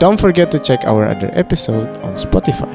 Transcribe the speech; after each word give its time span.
Don't 0.00 0.16
forget 0.16 0.48
to 0.48 0.58
check 0.58 0.80
our 0.88 1.04
other 1.04 1.28
episode 1.36 1.84
on 2.00 2.16
Spotify. 2.16 2.72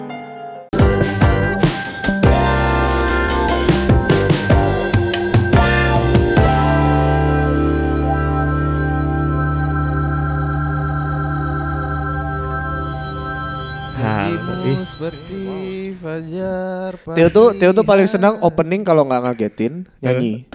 Seperti 14.85 15.91
fajar 15.99 16.95
Tio 16.95 17.27
tuh 17.27 17.51
Tio 17.57 17.75
tuh 17.75 17.83
paling 17.83 18.07
senang 18.07 18.39
opening 18.39 18.85
kalau 18.85 19.03
nggak 19.03 19.27
ngagetin 19.27 19.89
nyanyi. 19.99 20.47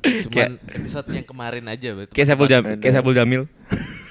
Cuman 0.00 0.56
episode 0.70 1.12
yang 1.12 1.26
kemarin 1.28 1.66
aja 1.68 1.92
betul. 1.92 2.14
Kayak 2.14 2.26
Saiful 2.32 2.48
Jam, 2.48 2.62
Ada. 2.64 2.80
kayak 2.80 2.94
Saiful 2.94 3.12
Jamil. 3.12 3.44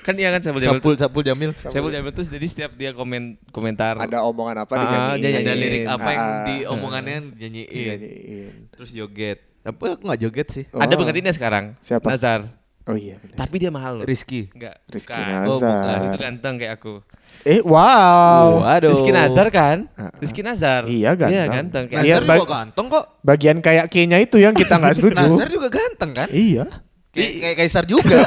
Kan 0.04 0.14
iya 0.14 0.30
kan 0.30 0.40
Saiful 0.40 0.60
Jamil. 0.60 0.78
Sapul 0.78 0.94
Sapul 0.96 1.24
Jamil. 1.24 1.52
Saiful 1.56 1.90
Jamil 1.90 2.12
tuh 2.12 2.24
jadi 2.24 2.44
setiap 2.44 2.72
dia 2.74 2.92
komen 2.92 3.40
komentar 3.50 3.96
Ada 3.96 4.22
omongan 4.22 4.62
apa 4.62 4.74
Ah, 4.74 4.82
dinyanyiin. 5.16 5.18
dia 5.18 5.40
Ada 5.42 5.54
lirik 5.56 5.82
apa 5.88 6.10
yang 6.10 6.22
Ah, 6.22 6.44
di 6.44 6.56
omongannya 6.66 7.18
dinyanyiin. 7.32 7.98
dinyanyiin. 7.98 8.54
Terus 8.70 8.92
joget. 8.92 9.40
Tapi 9.62 9.80
aku 9.90 10.04
gak 10.04 10.20
joget 10.20 10.48
sih. 10.50 10.66
Oh. 10.70 10.78
ada 10.78 10.92
penggantinya 10.92 11.32
sekarang. 11.32 11.80
Siapa? 11.80 12.04
Nazar. 12.06 12.52
Oh 12.84 12.94
iya. 12.94 13.16
bener. 13.16 13.40
Tapi 13.40 13.56
dia 13.58 13.72
mahal 13.72 13.96
loh. 13.96 14.04
Rizky. 14.04 14.52
Enggak. 14.52 14.76
Rizky 14.86 15.16
bukan. 15.16 15.40
Oh, 15.42 15.56
bukan. 15.56 15.72
Nazar. 15.72 16.00
Itu 16.04 16.18
ganteng 16.20 16.54
kayak 16.60 16.74
aku. 16.76 16.94
Eh 17.42 17.64
wow. 17.64 18.60
Waduh. 18.62 18.92
Rizky 18.92 19.10
Nazar 19.10 19.48
kan? 19.50 19.88
Ah, 19.94 20.04
ah. 20.06 20.12
Rizky 20.20 20.44
Nazar. 20.44 20.84
Iya, 20.84 21.16
ganteng. 21.16 21.32
Iya 21.32 21.44
ganteng. 21.50 21.84
Kayak 21.88 22.04
Iya, 22.04 22.14
Nazar 22.14 22.28
bag- 22.28 22.40
juga 22.40 22.52
ganteng 22.54 22.86
kok. 22.90 23.06
Bagian 23.24 23.58
kayak 23.60 23.86
kayaknya 23.88 24.18
itu 24.20 24.36
yang 24.38 24.52
kita 24.54 24.76
nggak 24.76 24.94
setuju. 25.00 25.16
Nazar 25.18 25.48
juga 25.48 25.68
ganteng 25.70 26.12
kan? 26.14 26.28
iya. 26.30 26.66
Kayak 27.14 27.32
kayak 27.38 27.56
Kaisar 27.62 27.86
juga. 27.86 28.26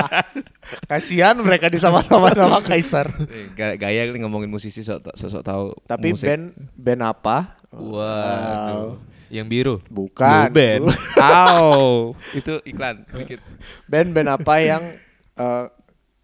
Kasihan 0.90 1.36
mereka 1.36 1.68
disama-sama 1.68 2.32
sama 2.32 2.64
Kaisar. 2.64 3.12
Ga- 3.52 3.76
gaya 3.76 4.08
nih 4.08 4.24
ngomongin 4.24 4.48
musisi 4.48 4.80
sok 4.80 5.12
sok 5.12 5.44
tahu. 5.44 5.76
Tapi 5.84 6.16
musik. 6.16 6.24
band 6.24 6.44
band 6.72 7.02
apa? 7.04 7.60
Waduh. 7.68 8.96
Yang 9.28 9.46
biru. 9.52 9.76
Bukan. 9.92 10.48
Blue 10.48 10.56
band. 10.56 10.82
Au, 11.20 12.16
itu 12.32 12.64
iklan 12.64 13.04
dikit. 13.12 13.44
Band-band 13.84 14.40
apa 14.40 14.54
yang 14.64 14.82
eh, 15.36 15.64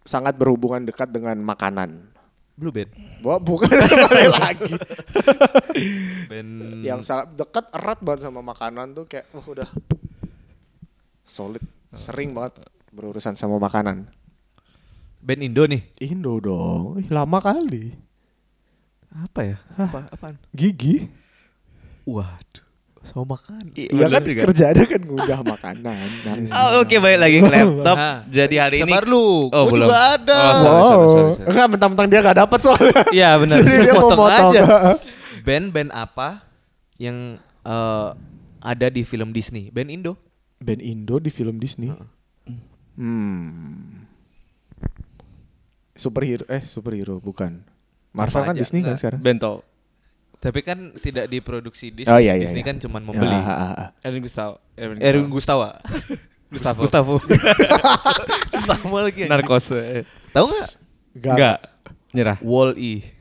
sangat 0.01 0.33
berhubungan 0.41 0.81
dekat 0.89 1.13
dengan 1.13 1.37
makanan? 1.37 2.01
Blue 2.57 2.73
band. 2.73 2.89
Wah, 3.21 3.37
bukan 3.37 3.69
kembali 3.93 4.29
lagi. 4.33 4.73
Band 6.33 6.49
yang 6.81 7.05
sangat 7.05 7.37
dekat 7.37 7.69
erat 7.77 8.01
banget 8.01 8.25
sama 8.25 8.41
makanan 8.41 8.97
tuh 8.97 9.05
kayak 9.05 9.29
wah 9.37 9.45
udah 9.45 9.69
solid, 11.25 11.61
sering 11.95 12.31
banget 12.31 12.59
berurusan 12.89 13.33
sama 13.33 13.57
makanan. 13.57 14.07
band 15.19 15.41
Indo 15.41 15.65
nih. 15.65 15.81
Indo 15.99 16.37
dong, 16.37 16.97
Ih, 16.97 17.09
lama 17.09 17.39
kali. 17.39 17.97
Apa 19.09 19.41
ya? 19.41 19.57
Apa 19.73 20.05
apaan? 20.09 20.35
Gigi. 20.51 21.07
Waduh. 22.05 22.63
Sama 23.01 23.33
makan. 23.33 23.69
Iya 23.73 24.05
kan 24.07 24.21
kerjaannya 24.21 24.85
kan 24.87 25.01
ngugah 25.01 25.39
makanan. 25.41 26.07
Nah, 26.25 26.73
Oh, 26.73 26.81
oke 26.81 26.97
balik 26.97 27.19
lagi 27.19 27.37
ke 27.37 27.47
laptop. 27.47 27.95
Nah, 28.01 28.17
Jadi 28.27 28.55
hari 28.57 28.77
ini 28.81 28.89
Sabar 28.89 29.05
lu. 29.05 29.49
Oh, 29.49 29.69
Gua 29.69 29.71
belum. 29.71 29.85
juga 29.85 29.97
ada. 30.13 30.39
Oh, 30.41 30.53
sorry, 30.53 30.81
sorry, 30.81 31.07
sorry, 31.07 31.31
sorry. 31.31 31.47
Enggak 31.47 31.67
mentang-mentang 31.69 32.07
dia 32.07 32.19
gak 32.21 32.37
dapat 32.39 32.59
soalnya. 32.59 33.01
Iya 33.17 33.29
benar. 33.37 33.57
Jadi 33.61 33.71
dia 33.79 33.93
mau 33.93 34.01
Potong 34.03 34.19
potong. 34.19 34.51
aja. 34.51 34.63
Band-band 35.41 35.89
apa 35.89 36.27
yang 36.97 37.17
eh, 37.61 38.07
ada 38.59 38.87
di 38.89 39.01
film 39.01 39.29
Disney? 39.31 39.69
Band 39.69 39.89
Indo. 39.91 40.13
Band 40.59 40.81
Indo 40.81 41.19
di 41.19 41.31
film 41.31 41.59
Disney. 41.59 41.91
Hmm. 42.95 44.07
Superhero 45.95 46.43
eh 46.47 46.63
superhero 46.63 47.19
bukan. 47.19 47.63
Marvel 48.15 48.41
Apa 48.43 48.47
kan 48.51 48.55
aja? 48.55 48.61
Disney 48.63 48.83
kan 48.83 48.95
sekarang. 48.95 49.19
Bento. 49.19 49.63
Tapi 50.39 50.59
kan 50.63 50.93
tidak 50.99 51.27
diproduksi 51.27 51.91
Disney. 51.91 52.11
Oh, 52.11 52.19
iya, 52.19 52.35
iya, 52.35 52.47
Disney 52.47 52.63
iya. 52.63 52.69
kan 52.71 52.75
cuma 52.79 52.99
membeli. 52.99 53.31
Ah, 53.31 53.47
ah, 53.49 53.73
ah. 53.75 53.89
Erwin 54.03 54.23
Gustavo. 54.23 54.59
Erwin 54.75 54.99
Erwin 54.99 55.27
Gustawa. 55.31 55.75
Gustavo. 56.53 56.79
Gustavo. 56.85 57.13
Sama 58.67 58.99
lagi. 59.03 59.27
anjing. 59.27 59.31
Narkos. 59.31 59.75
eh. 59.75 60.07
Tahu 60.31 60.45
nggak? 60.47 60.69
Enggak. 61.15 61.57
Nyerah. 62.15 62.37
Wall 62.39 62.77
E. 62.79 63.15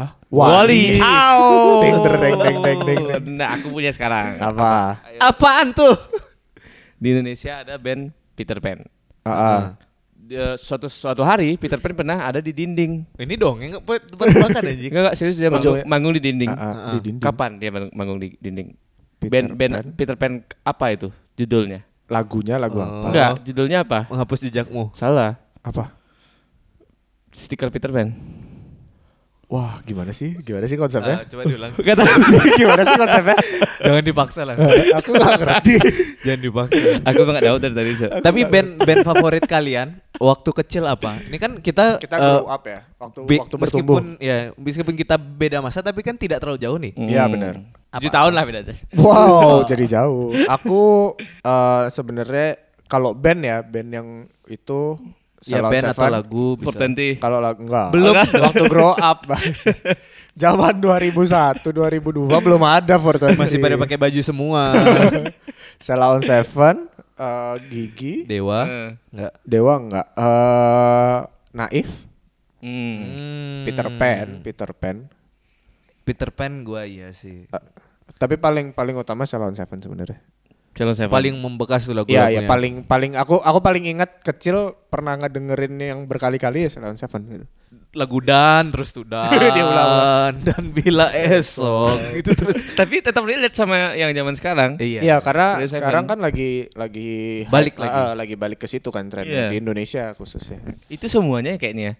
Ah, 0.00 0.16
Wally. 0.32 0.96
Au. 0.96 1.84
Deng, 1.84 1.96
der, 2.00 2.14
deng, 2.16 2.36
deng, 2.40 2.58
deng, 2.64 2.80
deng, 2.80 3.00
deng. 3.04 3.24
Nah, 3.36 3.52
aku 3.52 3.68
punya 3.68 3.92
sekarang. 3.92 4.40
Apa? 4.40 4.96
Apaan 5.20 5.76
tuh? 5.76 5.92
Di 7.00 7.08
Indonesia 7.10 7.64
ada 7.64 7.80
band 7.80 8.12
Peter 8.36 8.60
Pan. 8.60 8.84
Ah, 9.24 9.32
ah. 9.32 9.60
Dia- 10.20 10.54
suatu 10.54 10.86
suatu 10.86 11.24
hari 11.24 11.56
Peter 11.56 11.80
Pan 11.80 11.96
pernah 11.96 12.22
ada 12.22 12.38
di 12.38 12.52
dinding. 12.52 13.08
Ini 13.16 13.34
dong 13.34 13.56
yang 13.58 13.80
tempat 13.80 14.04
makan 14.12 14.62
anjing. 14.62 14.92
Enggak 14.92 15.02
enggak 15.02 15.16
serius 15.16 15.40
dia 15.40 15.48
Oh, 15.48 15.56
manggung, 15.56 15.76
manggung 15.88 16.12
di 16.14 16.22
dinding. 16.22 16.50
Ah, 16.52 16.92
di 16.92 16.98
dinding. 17.02 17.24
Kapan 17.24 17.56
dia 17.56 17.72
mang- 17.72 17.90
manggung 17.90 18.20
di 18.20 18.36
dinding? 18.36 18.68
Peter 19.16 19.32
band 19.32 19.48
band 19.56 19.72
Pan. 19.72 19.86
Peter 19.96 20.14
Pan 20.14 20.32
apa 20.62 20.86
itu 20.92 21.08
judulnya? 21.34 21.80
Lagunya 22.06 22.60
lagu 22.60 22.78
Oh. 22.78 22.84
apa? 22.84 23.06
Enggak, 23.08 23.30
judulnya 23.48 23.78
apa? 23.80 23.98
Menghapus 24.12 24.38
jejakmu. 24.42 24.92
Salah. 24.92 25.40
Apa? 25.64 25.96
Stiker 27.32 27.72
Peter 27.72 27.88
Pan. 27.88 28.12
Wah, 29.50 29.82
gimana 29.82 30.14
sih? 30.14 30.38
Gimana 30.38 30.62
sih 30.64 30.78
konsepnya? 30.78 31.26
coba 31.26 31.42
diulang. 31.42 31.74
Gak 31.86 31.98
tahu. 31.98 32.06
gimana 32.54 32.82
sih 32.86 32.94
konsepnya? 32.94 33.36
Jangan 33.82 34.02
dipaksa 34.06 34.40
lah. 34.46 34.54
Aku 35.02 35.10
gak 35.10 35.42
ngerti. 35.42 35.74
Jangan 36.26 36.40
dipaksa. 36.40 36.78
Aku 37.02 37.20
enggak 37.26 37.42
tahu 37.42 37.56
dari 37.58 37.74
tadi. 37.74 37.90
Sa. 37.98 38.06
Tapi 38.22 38.40
band 38.46 38.78
band 38.78 39.00
favorit 39.02 39.42
kalian 39.42 39.98
waktu 40.22 40.50
kecil 40.54 40.86
apa? 40.86 41.18
Ini 41.26 41.36
kan 41.36 41.58
kita 41.58 41.98
Kita 41.98 42.14
eh, 42.14 42.22
grow 42.22 42.46
up 42.46 42.62
ya, 42.62 42.80
waktu 42.94 43.18
bi- 43.26 43.40
waktu 43.42 43.56
bertumbuh. 43.58 43.98
meskipun 43.98 44.22
ya 44.22 44.36
meskipun 44.54 44.94
kita 44.94 45.18
beda 45.18 45.58
masa 45.58 45.82
tapi 45.82 46.06
kan 46.06 46.14
tidak 46.14 46.38
terlalu 46.38 46.62
jauh 46.62 46.78
nih. 46.78 46.92
Iya, 46.94 47.26
benar. 47.26 47.54
Tujuh 47.90 48.06
Apa? 48.06 48.16
tahun 48.22 48.32
lah 48.38 48.42
bedanya. 48.46 48.74
Wow, 48.94 49.66
jadi 49.66 49.84
jauh. 49.90 50.30
Aku 50.46 50.80
eh, 51.42 51.84
sebenarnya 51.90 52.54
kalau 52.86 53.18
band 53.18 53.40
ya, 53.42 53.66
band 53.66 53.88
yang 53.90 54.08
itu 54.46 54.94
Ya 55.40 55.64
Salon 55.64 55.72
band 55.72 55.84
atau 55.88 56.04
Seven, 56.04 56.12
lagu 56.12 56.44
bisa. 56.60 57.16
Kalau 57.16 57.38
lagu 57.40 57.60
enggak. 57.64 57.88
Belum. 57.96 58.14
waktu 58.44 58.64
grow 58.68 58.92
up. 58.92 59.24
Zaman 60.40 60.74
2001, 60.78 61.64
2002 61.64 62.28
belum 62.28 62.62
ada 62.62 62.94
Fortnite. 62.96 63.40
Masih 63.40 63.56
pada 63.56 63.80
pakai 63.80 63.96
baju 63.96 64.20
semua. 64.20 64.76
Salon 65.84 66.20
Seven, 66.20 66.84
eh, 67.16 67.54
Gigi, 67.68 68.28
Dewa 68.28 68.68
Eh. 68.68 68.90
enggak. 69.10 69.32
Dewa 69.42 69.72
enggak. 69.80 70.06
Eh, 70.12 71.18
Naif, 71.50 71.88
Hmm. 72.60 72.96
Hmm. 73.00 73.64
Peter 73.64 73.88
Pan, 73.96 74.28
Peter 74.44 74.70
Pan. 74.76 74.96
Peter 76.04 76.28
Pan 76.28 76.60
gua 76.60 76.84
iya 76.84 77.08
sih. 77.10 77.48
Eh, 77.48 77.64
tapi 78.20 78.36
paling 78.36 78.76
paling 78.76 78.92
utama 78.92 79.24
Salon 79.24 79.56
Seven 79.56 79.80
sebenarnya. 79.80 80.20
Calon 80.70 80.94
saya 80.94 81.10
Paling 81.10 81.34
membekas 81.34 81.86
tuh 81.86 81.94
lagu 81.98 82.06
Iya, 82.10 82.30
iya 82.30 82.42
paling 82.46 82.86
paling 82.86 83.18
aku 83.18 83.42
aku 83.42 83.58
paling 83.58 83.90
ingat 83.90 84.22
kecil 84.22 84.78
pernah 84.86 85.18
ngedengerin 85.18 85.74
yang 85.82 86.06
berkali-kali 86.06 86.66
ya 86.66 86.70
Salon 86.70 86.94
Seven 86.94 87.22
gitu. 87.26 87.46
Lagu 87.92 88.18
dan 88.18 88.70
terus 88.70 88.90
tuh 88.90 89.02
dan 89.02 89.26
Dia 89.34 89.50
ulang-ulang. 89.60 90.34
dan 90.40 90.62
bila 90.70 91.10
esok 91.10 91.98
itu 92.20 92.30
terus 92.32 92.62
Tapi 92.72 93.00
tetap 93.00 93.22
relate 93.22 93.50
sama 93.52 93.92
yang 93.92 94.10
zaman 94.10 94.32
sekarang. 94.32 94.70
iya 94.76 95.00
Iya, 95.00 95.16
karena 95.18 95.58
sekarang 95.60 96.06
kan 96.06 96.18
lagi 96.18 96.70
lagi 96.72 97.42
Balik 97.46 97.74
hype, 97.74 97.82
lagi. 97.82 97.98
eh, 98.00 98.12
lagi 98.14 98.34
balik 98.36 98.58
ke 98.58 98.66
situ 98.66 98.88
kan 98.88 99.06
trennya 99.06 99.30
Iya. 99.30 99.48
di 99.48 99.56
Indonesia 99.58 100.12
khususnya. 100.12 100.62
Itu 100.86 101.06
semuanya 101.06 101.56
kayaknya. 101.56 101.98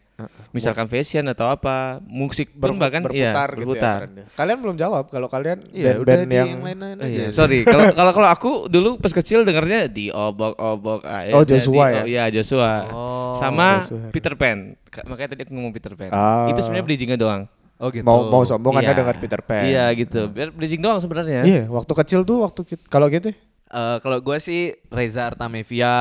Misalkan 0.50 0.84
fashion 0.84 1.24
atau 1.26 1.48
apa, 1.48 1.96
musik 2.02 2.52
pun 2.52 2.76
Berpu- 2.76 2.76
bahkan 2.78 3.00
iya, 3.08 3.32
berputar 3.32 3.48
gitu 3.48 3.56
ya 3.56 3.64
berputar. 3.64 3.98
trennya. 3.98 4.24
Kalian 4.30 4.58
belum 4.60 4.76
jawab 4.76 5.04
kalau 5.08 5.26
kalian 5.26 5.58
iya 5.70 5.96
udah 5.96 6.04
band-band 6.14 6.28
di 6.28 6.36
yang, 6.36 6.48
yang 6.50 6.62
lain-lain 6.62 6.96
Oh, 6.96 7.02
aja 7.02 7.16
iya. 7.16 7.28
Sorry, 7.32 7.58
kalau 7.66 7.84
kalau 7.90 8.12
kalau 8.12 8.28
aku 8.28 8.50
dulu 8.66 8.90
pas 8.96 9.10
kecil 9.10 9.42
dengarnya 9.42 9.88
di 9.88 10.12
obok-obok 10.12 11.00
Oh, 11.32 11.42
Joshua 11.42 11.84
ya? 11.90 11.96
Oh 11.96 12.06
iya, 12.06 12.24
Joshua. 12.28 12.72
Oh, 12.86 13.32
Sama 13.34 13.80
Joshua. 13.80 14.12
Peter 14.12 14.36
Pan. 14.36 14.76
Ka- 14.86 15.06
Makanya 15.08 15.28
tadi 15.32 15.42
aku 15.42 15.52
ngomong 15.52 15.72
Peter 15.80 15.96
Pan. 15.96 16.12
Ah. 16.12 16.46
Itu 16.46 16.60
sebenarnya 16.60 16.84
bridgingnya 16.86 17.16
doang. 17.16 17.42
oh 17.80 17.88
gitu 17.88 18.04
mau 18.04 18.28
mau 18.28 18.44
sombong 18.44 18.76
Anda 18.76 18.92
Iya. 18.92 18.98
dengar 19.00 19.16
Peter 19.16 19.40
Pan. 19.40 19.64
Iya 19.64 19.84
gitu. 19.96 20.28
Biar 20.28 20.52
bridging 20.52 20.78
doang 20.78 21.00
sebenarnya. 21.00 21.40
Iya, 21.42 21.64
waktu 21.66 21.92
kecil 21.96 22.20
tuh 22.22 22.44
waktu 22.44 22.60
kalau 22.86 23.08
gitu. 23.08 23.32
Eh, 23.70 23.96
kalau 24.02 24.18
gua 24.18 24.36
sih 24.36 24.74
Reza 24.90 25.30
Artamevia 25.30 25.94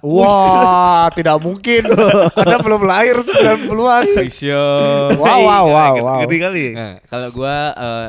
Wah, 0.00 1.08
tidak 1.18 1.40
mungkin. 1.40 1.82
Anda 2.40 2.60
belum 2.60 2.84
lahir 2.84 3.18
90-an. 3.18 4.04
Krisya 4.14 4.62
Wow, 5.18 5.40
wow, 5.42 5.64
wow, 5.66 5.94
wow. 5.98 6.18
Gede 6.22 6.36
kali. 6.38 6.66
nah, 6.72 7.00
kalau 7.08 7.32
gua 7.32 7.72
eh, 7.72 8.08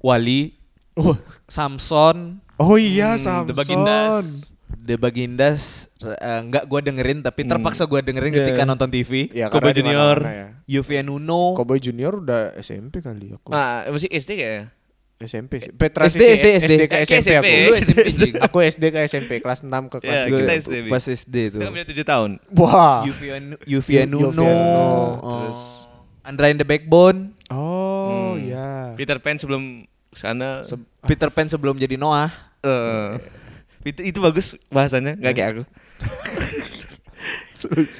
Wali 0.00 0.56
Wah. 0.92 1.20
Samson 1.46 2.40
Oh 2.56 2.74
iya, 2.74 3.14
Hmm, 3.14 3.22
Samson. 3.22 3.46
The 3.46 3.54
Bagindas. 3.54 4.26
The 4.80 4.96
Bagindas 4.96 5.62
eh, 5.98 6.40
nggak 6.42 6.64
gua 6.64 6.80
dengerin 6.80 7.18
tapi 7.20 7.42
terpaksa 7.42 7.84
gua 7.84 8.00
dengerin 8.00 8.30
Iya. 8.30 8.38
ketika 8.42 8.62
nonton 8.62 8.88
TV 8.88 9.30
Ya, 9.30 9.48
Cowboy 9.48 9.70
karena 9.70 9.72
di 9.72 9.80
Junior. 9.82 10.18
ya. 10.20 10.46
Yovie 10.68 11.00
Nuno 11.00 11.54
Cowboy 11.54 11.78
Junior 11.78 12.12
udah 12.16 12.52
SMP 12.56 13.00
kali 13.00 13.32
aku. 13.32 13.48
Nah, 13.48 13.88
musik 13.88 14.10
SD 14.10 14.30
kayaknya. 14.34 14.64
SMP 15.16 15.52
sih. 15.58 15.72
Petrasi 15.72 16.12
SD, 16.12 16.20
sih, 16.20 16.36
SD, 16.36 16.52
SD. 16.60 16.72
ke 16.82 16.96
Ke 16.98 17.16
SMP 17.16 17.32
aku. 17.34 17.48
Lu 17.48 17.74
SMP. 17.74 18.00
Aku 18.38 18.56
SD 18.60 18.84
ke 18.86 18.98
SMP 19.02 19.30
kelas 19.38 19.60
6 19.60 19.72
ke 19.88 19.96
kelas 19.98 20.20
Iya, 20.20 20.28
3. 20.28 20.36
kita 20.36 20.52
SD. 20.60 20.74
Pas 20.86 21.04
SD 21.06 21.36
tuh. 21.48 21.58
Kita 21.58 21.72
beda 21.72 21.84
7 21.86 22.04
tahun. 22.04 22.30
Wah. 22.52 23.00
Yuvian 23.02 23.42
Yuvian 23.64 24.08
Yu- 24.10 24.28
Nuno, 24.28 24.44
oh. 24.44 25.08
terus 25.16 25.60
Andra 26.22 26.50
in 26.50 26.58
the 26.58 26.66
Backbone, 26.66 27.32
Oh, 27.48 28.34
Hmm. 28.34 28.44
ya. 28.44 28.92
Peter 28.92 29.16
Pan 29.16 29.38
sebelum 29.38 29.86
sana 30.10 30.60
Peter 31.00 31.30
Pan 31.30 31.46
sebelum 31.46 31.78
jadi 31.78 31.96
Noah. 31.96 32.28
eh, 32.60 33.16
itu, 33.86 34.02
itu 34.04 34.18
bagus 34.18 34.58
bahasanya, 34.66 35.14
nggak 35.14 35.32
kayak 35.32 35.48
aku. 35.50 35.62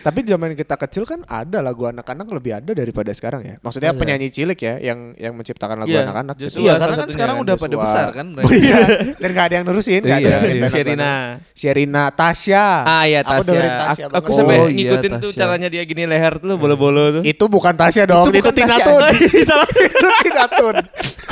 Tapi 0.04 0.20
zaman 0.22 0.52
kita 0.52 0.76
kecil 0.78 1.02
kan 1.02 1.24
ada 1.26 1.58
lagu 1.58 1.88
anak-anak 1.88 2.28
lebih 2.28 2.52
ada 2.54 2.70
daripada 2.70 3.08
sekarang 3.10 3.42
ya. 3.42 3.54
Maksudnya 3.58 3.90
Ada. 3.90 3.98
penyanyi 3.98 4.28
cilik 4.30 4.54
ya 4.54 4.76
yang 4.78 5.16
yang 5.16 5.32
menciptakan 5.34 5.82
lagu 5.82 5.90
Iya, 5.90 6.06
anak-anak. 6.06 6.34
Joshua 6.38 6.54
gitu. 6.54 6.60
Iya, 6.62 6.72
karena 6.76 6.94
kan 6.94 7.08
sekarang 7.10 7.36
kan, 7.40 7.44
udah 7.48 7.54
pada 7.56 7.76
besar 7.80 8.06
kan 8.12 8.26
Oh 8.30 8.34
mereka. 8.36 8.52
iya. 8.54 8.78
Dan 9.24 9.28
gak 9.32 9.44
ada 9.48 9.54
yang 9.56 9.66
nerusin, 9.66 10.02
ada 10.04 10.18
Iya, 10.20 10.36
iya. 10.44 10.66
Sherina. 10.68 11.12
Sherina, 11.56 12.02
Tasya. 12.12 12.64
Ah 12.84 13.02
iya 13.08 13.20
Aku 13.24 13.42
dengerin 13.42 13.72
Tasya. 13.72 13.88
Tasya 13.88 14.04
Aku, 14.06 14.14
aku 14.20 14.30
sampai 14.36 14.56
Oh, 14.60 14.68
iya, 14.68 14.76
ngikutin 14.76 15.10
tuh 15.18 15.30
Tasya. 15.32 15.40
caranya 15.40 15.68
dia 15.72 15.82
gini 15.82 16.02
leher 16.04 16.34
tuh 16.38 16.54
bolo-bolo 16.54 17.02
tuh. 17.18 17.22
Itu 17.24 17.44
bukan 17.48 17.74
Tasya 17.74 18.04
dong, 18.06 18.28
Itu 18.30 18.38
itu, 18.44 18.50
Tina 18.54 18.76
Tasya. 18.76 18.86
Tun. 18.86 19.02
itu 19.88 20.08
Tina 20.22 20.44
Tun. 20.52 20.76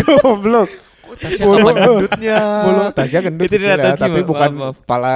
Goblok. 0.00 0.68
Tasya 1.14 1.44
gendutnya? 1.46 2.40
Tasya 2.90 3.18
gendut 3.22 3.46
Itu 3.46 3.54
Tina 3.62 3.76
kecil 3.78 3.84
ya, 3.84 3.94
tapi 3.94 4.20
bukan 4.26 4.50
kepala 4.82 5.12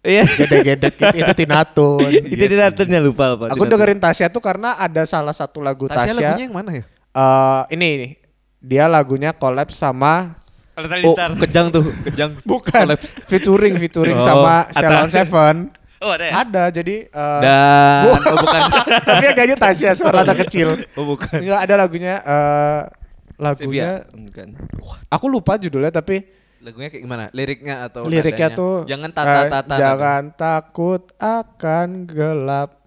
Iya. 0.00 0.24
gede-gede 0.24 0.88
gitu. 0.96 1.12
itu 1.12 1.32
Tina 1.34 1.60
Tun. 1.62 2.00
Itu 2.08 2.44
dia 2.46 2.72
turunnya 2.72 3.00
lupa 3.00 3.36
apa. 3.36 3.44
Aku 3.52 3.64
dengerin 3.64 4.00
Tasya 4.00 4.28
tuh 4.28 4.40
karena 4.40 4.72
ada 4.74 5.04
salah 5.04 5.32
satu 5.32 5.60
lagu 5.60 5.84
Tasya 5.84 6.10
Tasya. 6.10 6.16
lagunya 6.16 6.44
yang 6.46 6.54
mana 6.54 6.70
ya? 6.72 6.84
Eh, 7.10 7.62
ini 7.72 7.86
nih. 7.96 8.12
Dia 8.60 8.84
lagunya 8.86 9.30
collab 9.30 9.68
sama 9.70 10.40
Oh, 10.72 11.12
kejang 11.36 11.68
tuh, 11.68 11.92
kejang. 12.08 12.40
bukan 12.40 12.72
Collapse. 12.88 13.12
featuring 13.28 13.76
featuring 13.76 14.16
Oh, 14.16 14.24
sama. 14.24 14.64
Ceylon 14.70 15.08
Seven. 15.08 15.56
Oh 16.00 16.08
ada 16.08 16.24
ya? 16.24 16.32
Ada 16.40 16.64
jadi 16.72 17.12
eh, 17.12 17.40
Dan 17.44 18.08
oh 18.08 18.16
bukan. 18.40 18.60
tapi 19.04 19.20
yang 19.22 19.36
nyanyi 19.36 19.52
Tasya 19.54 19.92
suara 19.92 20.24
anak 20.24 20.48
kecil. 20.48 20.80
Oh 20.96 21.04
bukan. 21.04 21.44
Enggak 21.44 21.60
ada 21.60 21.74
lagunya 21.76 22.14
eh 22.18 22.80
lagunya. 23.36 24.08
Bukan. 24.08 24.56
aku 25.08 25.26
lupa 25.28 25.60
judulnya 25.60 25.92
tapi 25.92 26.24
Lagunya 26.60 26.88
kayak 26.92 27.02
gimana? 27.08 27.24
Liriknya 27.32 27.74
atau 27.88 28.04
liriknya 28.04 28.52
nadanya? 28.52 28.60
tuh 28.60 28.74
Jangan 28.84 29.10
eh, 29.10 29.16
tata-tata. 29.16 29.74
jangan 29.80 30.22
takut 30.36 31.02
akan 31.16 31.88
gelap 32.04 32.79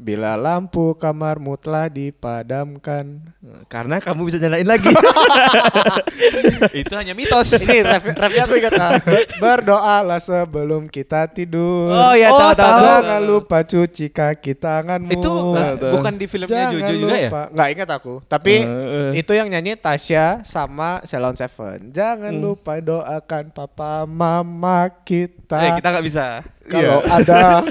bila 0.00 0.32
lampu 0.34 0.96
kamarmu 0.96 1.54
telah 1.54 1.86
dipadamkan. 1.86 3.20
Karena 3.68 4.00
kamu 4.00 4.24
bisa 4.24 4.40
nyalain 4.40 4.64
lagi. 4.64 4.88
Itu 6.80 6.92
hanya 6.96 7.12
mitos. 7.12 7.52
Ini 7.52 7.82
ref, 7.82 8.04
refnya 8.08 8.42
aku 8.44 8.54
ingat 8.56 8.72
ah. 8.74 8.96
Berdoalah 9.36 10.16
sebelum 10.16 10.88
kita 10.88 11.28
tidur. 11.28 11.92
Oh, 11.92 12.12
iya, 12.12 12.32
tahu, 12.32 12.52
tahu, 12.52 12.56
tahu. 12.56 12.80
Jangan 12.80 13.20
lupa 13.22 13.58
cuci 13.60 14.06
kaki 14.08 14.52
tanganmu. 14.54 15.10
Itu 15.12 15.32
Nah, 15.50 15.76
tuh. 15.76 15.92
bukan 15.92 16.12
di 16.14 16.26
filmnya 16.26 16.48
Jangan 16.70 16.72
Jojo 16.72 16.94
juga 16.96 17.16
ya? 17.16 17.30
Nggak 17.50 17.68
ingat 17.70 17.88
aku. 17.90 18.14
Tapi 18.24 18.54
Eh, 18.60 18.66
eh. 18.66 19.10
itu 19.18 19.32
yang 19.32 19.48
nyanyi 19.48 19.76
Tasya 19.76 20.40
sama 20.42 21.04
Ceylon 21.04 21.34
Seven. 21.34 21.90
Jangan 21.90 22.32
Hmm. 22.32 22.42
lupa 22.42 22.78
doakan 22.78 23.44
papa 23.50 24.04
mama 24.04 24.88
kita. 25.02 25.58
Eh 25.58 25.70
kita 25.76 25.88
nggak 25.90 26.06
bisa. 26.06 26.26
Kalau 26.70 27.00
ada 27.04 27.66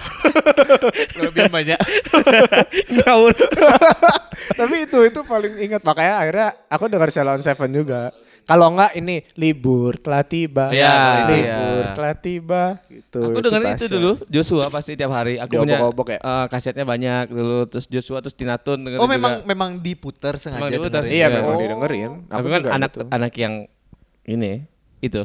Kelebihan 1.16 1.50
banyak. 1.50 1.80
Ngawur. 2.96 3.34
Tapi 4.60 4.76
itu 4.82 5.00
itu 5.02 5.20
paling 5.22 5.54
ingat 5.60 5.82
makanya 5.82 6.16
akhirnya 6.18 6.50
aku 6.68 6.84
dengar 6.86 7.10
Ceylon 7.10 7.40
Seven 7.40 7.72
juga. 7.72 8.12
Kalau 8.42 8.74
enggak 8.74 8.98
ini 8.98 9.22
libur 9.36 9.94
telah 9.96 10.26
tiba. 10.26 10.74
Iya, 10.74 10.90
itu 11.22 11.34
libur 11.38 11.84
ya. 11.86 11.94
telah 11.94 12.14
tiba 12.14 12.64
gitu. 12.90 13.22
Aku 13.22 13.40
dengerin 13.40 13.78
itu 13.78 13.86
dulu 13.88 14.12
Joshua 14.26 14.66
pasti 14.68 14.98
tiap 14.98 15.14
hari. 15.14 15.38
Aku 15.38 15.54
punya 15.56 15.78
Diobok-obok 15.78 16.08
ya? 16.10 16.20
eh, 16.20 16.46
kasetnya 16.50 16.82
banyak 16.82 17.30
dulu. 17.30 17.70
Terus 17.70 17.86
Joshua 17.86 18.20
terus 18.20 18.34
Tinatun 18.34 18.82
dengerin 18.82 19.00
Oh 19.00 19.08
memang 19.08 19.34
juga. 19.36 19.46
memang 19.46 19.70
diputar 19.78 20.34
sengaja 20.36 20.66
Memang. 20.66 21.06
Iya 21.06 21.06
Iya. 21.06 21.28
memang 21.30 21.54
Oh. 21.54 21.62
didengerin. 21.62 22.12
Tapi 22.26 22.34
Aku 22.36 22.48
kan 22.48 22.60
juga 22.60 22.72
anak 22.74 22.90
gitu. 22.90 23.02
anak 23.08 23.34
yang 23.38 23.54
ini 24.26 24.66
itu. 25.00 25.22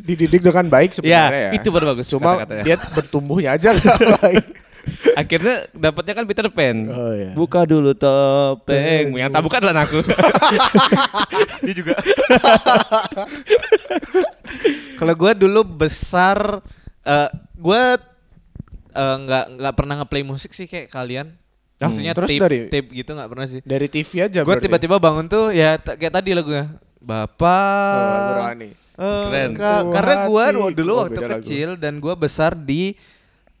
dididik 0.00 0.40
dengan 0.40 0.66
baik 0.66 0.90
sebenarnya 0.92 1.30
ya. 1.30 1.48
Ya, 1.48 1.50
itu 1.54 1.68
baru 1.70 1.94
bagus 1.94 2.06
Cuma 2.10 2.36
kata-katanya. 2.36 2.64
dia 2.64 2.76
bertumbuhnya 2.90 3.50
aja 3.54 3.70
baik. 4.18 4.44
Akhirnya 5.14 5.70
dapatnya 5.70 6.12
kan 6.12 6.24
Peter 6.26 6.46
Pan. 6.50 6.76
Oh, 6.90 7.14
iya. 7.14 7.30
Buka 7.32 7.62
dulu 7.62 7.94
topeng. 7.94 9.14
Yang 9.14 9.30
tak 9.30 9.40
buka 9.40 9.56
adalah 9.62 9.86
aku. 9.86 10.02
Dia 11.62 11.72
juga. 11.72 11.94
Kalau 14.98 15.14
gue 15.14 15.32
dulu 15.38 15.60
besar, 15.64 16.60
eh 17.02 17.28
gue 17.54 17.82
eh, 18.92 19.16
nggak 19.18 19.44
nggak 19.54 19.74
pernah 19.74 19.94
ngeplay 20.02 20.22
musik 20.22 20.50
sih 20.50 20.66
kayak 20.66 20.90
kalian. 20.90 21.30
Maksudnya 21.78 22.14
terus 22.14 22.30
tape, 22.30 22.40
dari- 22.40 22.66
tape 22.66 22.88
gitu 22.90 23.10
nggak 23.10 23.28
pernah 23.28 23.46
sih. 23.46 23.60
Dari 23.62 23.86
TV 23.86 24.10
aja 24.22 24.38
Gue 24.42 24.58
tiba-tiba 24.58 24.98
bangun 24.98 25.26
tuh 25.26 25.50
ya 25.50 25.78
kayak 25.78 26.12
tadi 26.12 26.30
lagunya. 26.30 26.70
Bapak. 27.02 28.54
Oh, 28.94 29.26
Keren. 29.26 29.50
ka- 29.52 29.88
karena 29.90 30.14
gue 30.22 30.44
hati. 30.44 30.74
dulu 30.74 30.92
Oh, 30.92 30.98
waktu 31.02 31.16
beda 31.16 31.26
lagu. 31.26 31.34
kecil 31.40 31.68
dan 31.74 31.96
gue 31.96 32.14
besar 32.14 32.52
di 32.54 32.94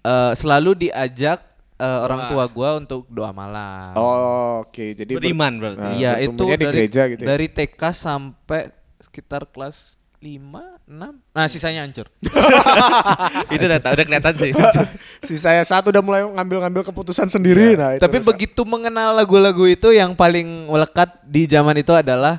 eh, 0.00 0.32
selalu 0.32 0.76
diajak 0.78 1.40
eh, 1.74 1.98
orang 2.00 2.28
tua 2.28 2.44
gue 2.46 2.68
untuk 2.78 3.08
doa 3.08 3.30
malam. 3.30 3.94
Oh, 3.94 4.62
oke. 4.62 4.94
Jadi 4.94 5.10
ber- 5.10 5.18
Beriman 5.18 5.52
berarti. 5.56 5.80
Nah, 5.80 5.92
Iya 5.92 6.12
itu 6.20 6.44
dari, 6.44 6.62
gereja 6.62 7.02
gitu 7.08 7.20
ya? 7.20 7.28
dari 7.28 7.46
TK 7.48 7.82
sampai 7.90 8.60
sekitar 9.00 9.46
kelas 9.46 9.94
5, 10.18 10.38
6 10.86 11.34
Nah 11.34 11.46
sisanya 11.46 11.82
hancur 11.82 12.06
itu 13.50 13.58
udah 13.60 13.82
udah 13.82 14.04
kelihatan 14.06 14.34
sih. 14.36 14.50
si 15.26 15.34
saya 15.34 15.62
satu 15.62 15.90
udah 15.90 15.98
mulai 15.98 16.22
ngambil-ngambil 16.22 16.86
keputusan 16.86 17.26
sendiri. 17.26 17.74
Nah, 17.74 17.96
itu. 17.96 18.00
Tapi 18.00 18.16
rusak. 18.16 18.28
begitu 18.30 18.62
mengenal 18.62 19.12
lagu-lagu 19.12 19.66
itu 19.66 19.90
yang 19.90 20.14
paling 20.14 20.68
melekat 20.68 21.18
di 21.24 21.42
zaman 21.44 21.74
itu 21.74 21.90
adalah 21.90 22.38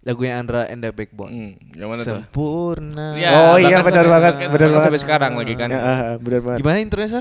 lagunya 0.00 0.40
Andra 0.40 0.64
and 0.64 0.80
the 0.80 0.90
Backbone 0.90 1.30
Hmm, 1.30 1.52
yang 1.76 1.88
mana 1.88 2.00
tuh? 2.00 2.16
Sempurna 2.16 3.12
Iya, 3.14 3.28
Oh 3.52 3.56
iya 3.60 3.84
benar 3.84 4.00
sampai- 4.00 4.08
banget, 4.08 4.34
benar 4.48 4.68
banget. 4.70 4.84
sampai 4.88 5.00
sekarang 5.00 5.32
lagi 5.36 5.54
kan. 5.54 5.68
Ya, 5.68 6.16
benar 6.16 6.40
banget. 6.40 6.58
Gimana 6.58 6.76
intronya? 6.80 7.20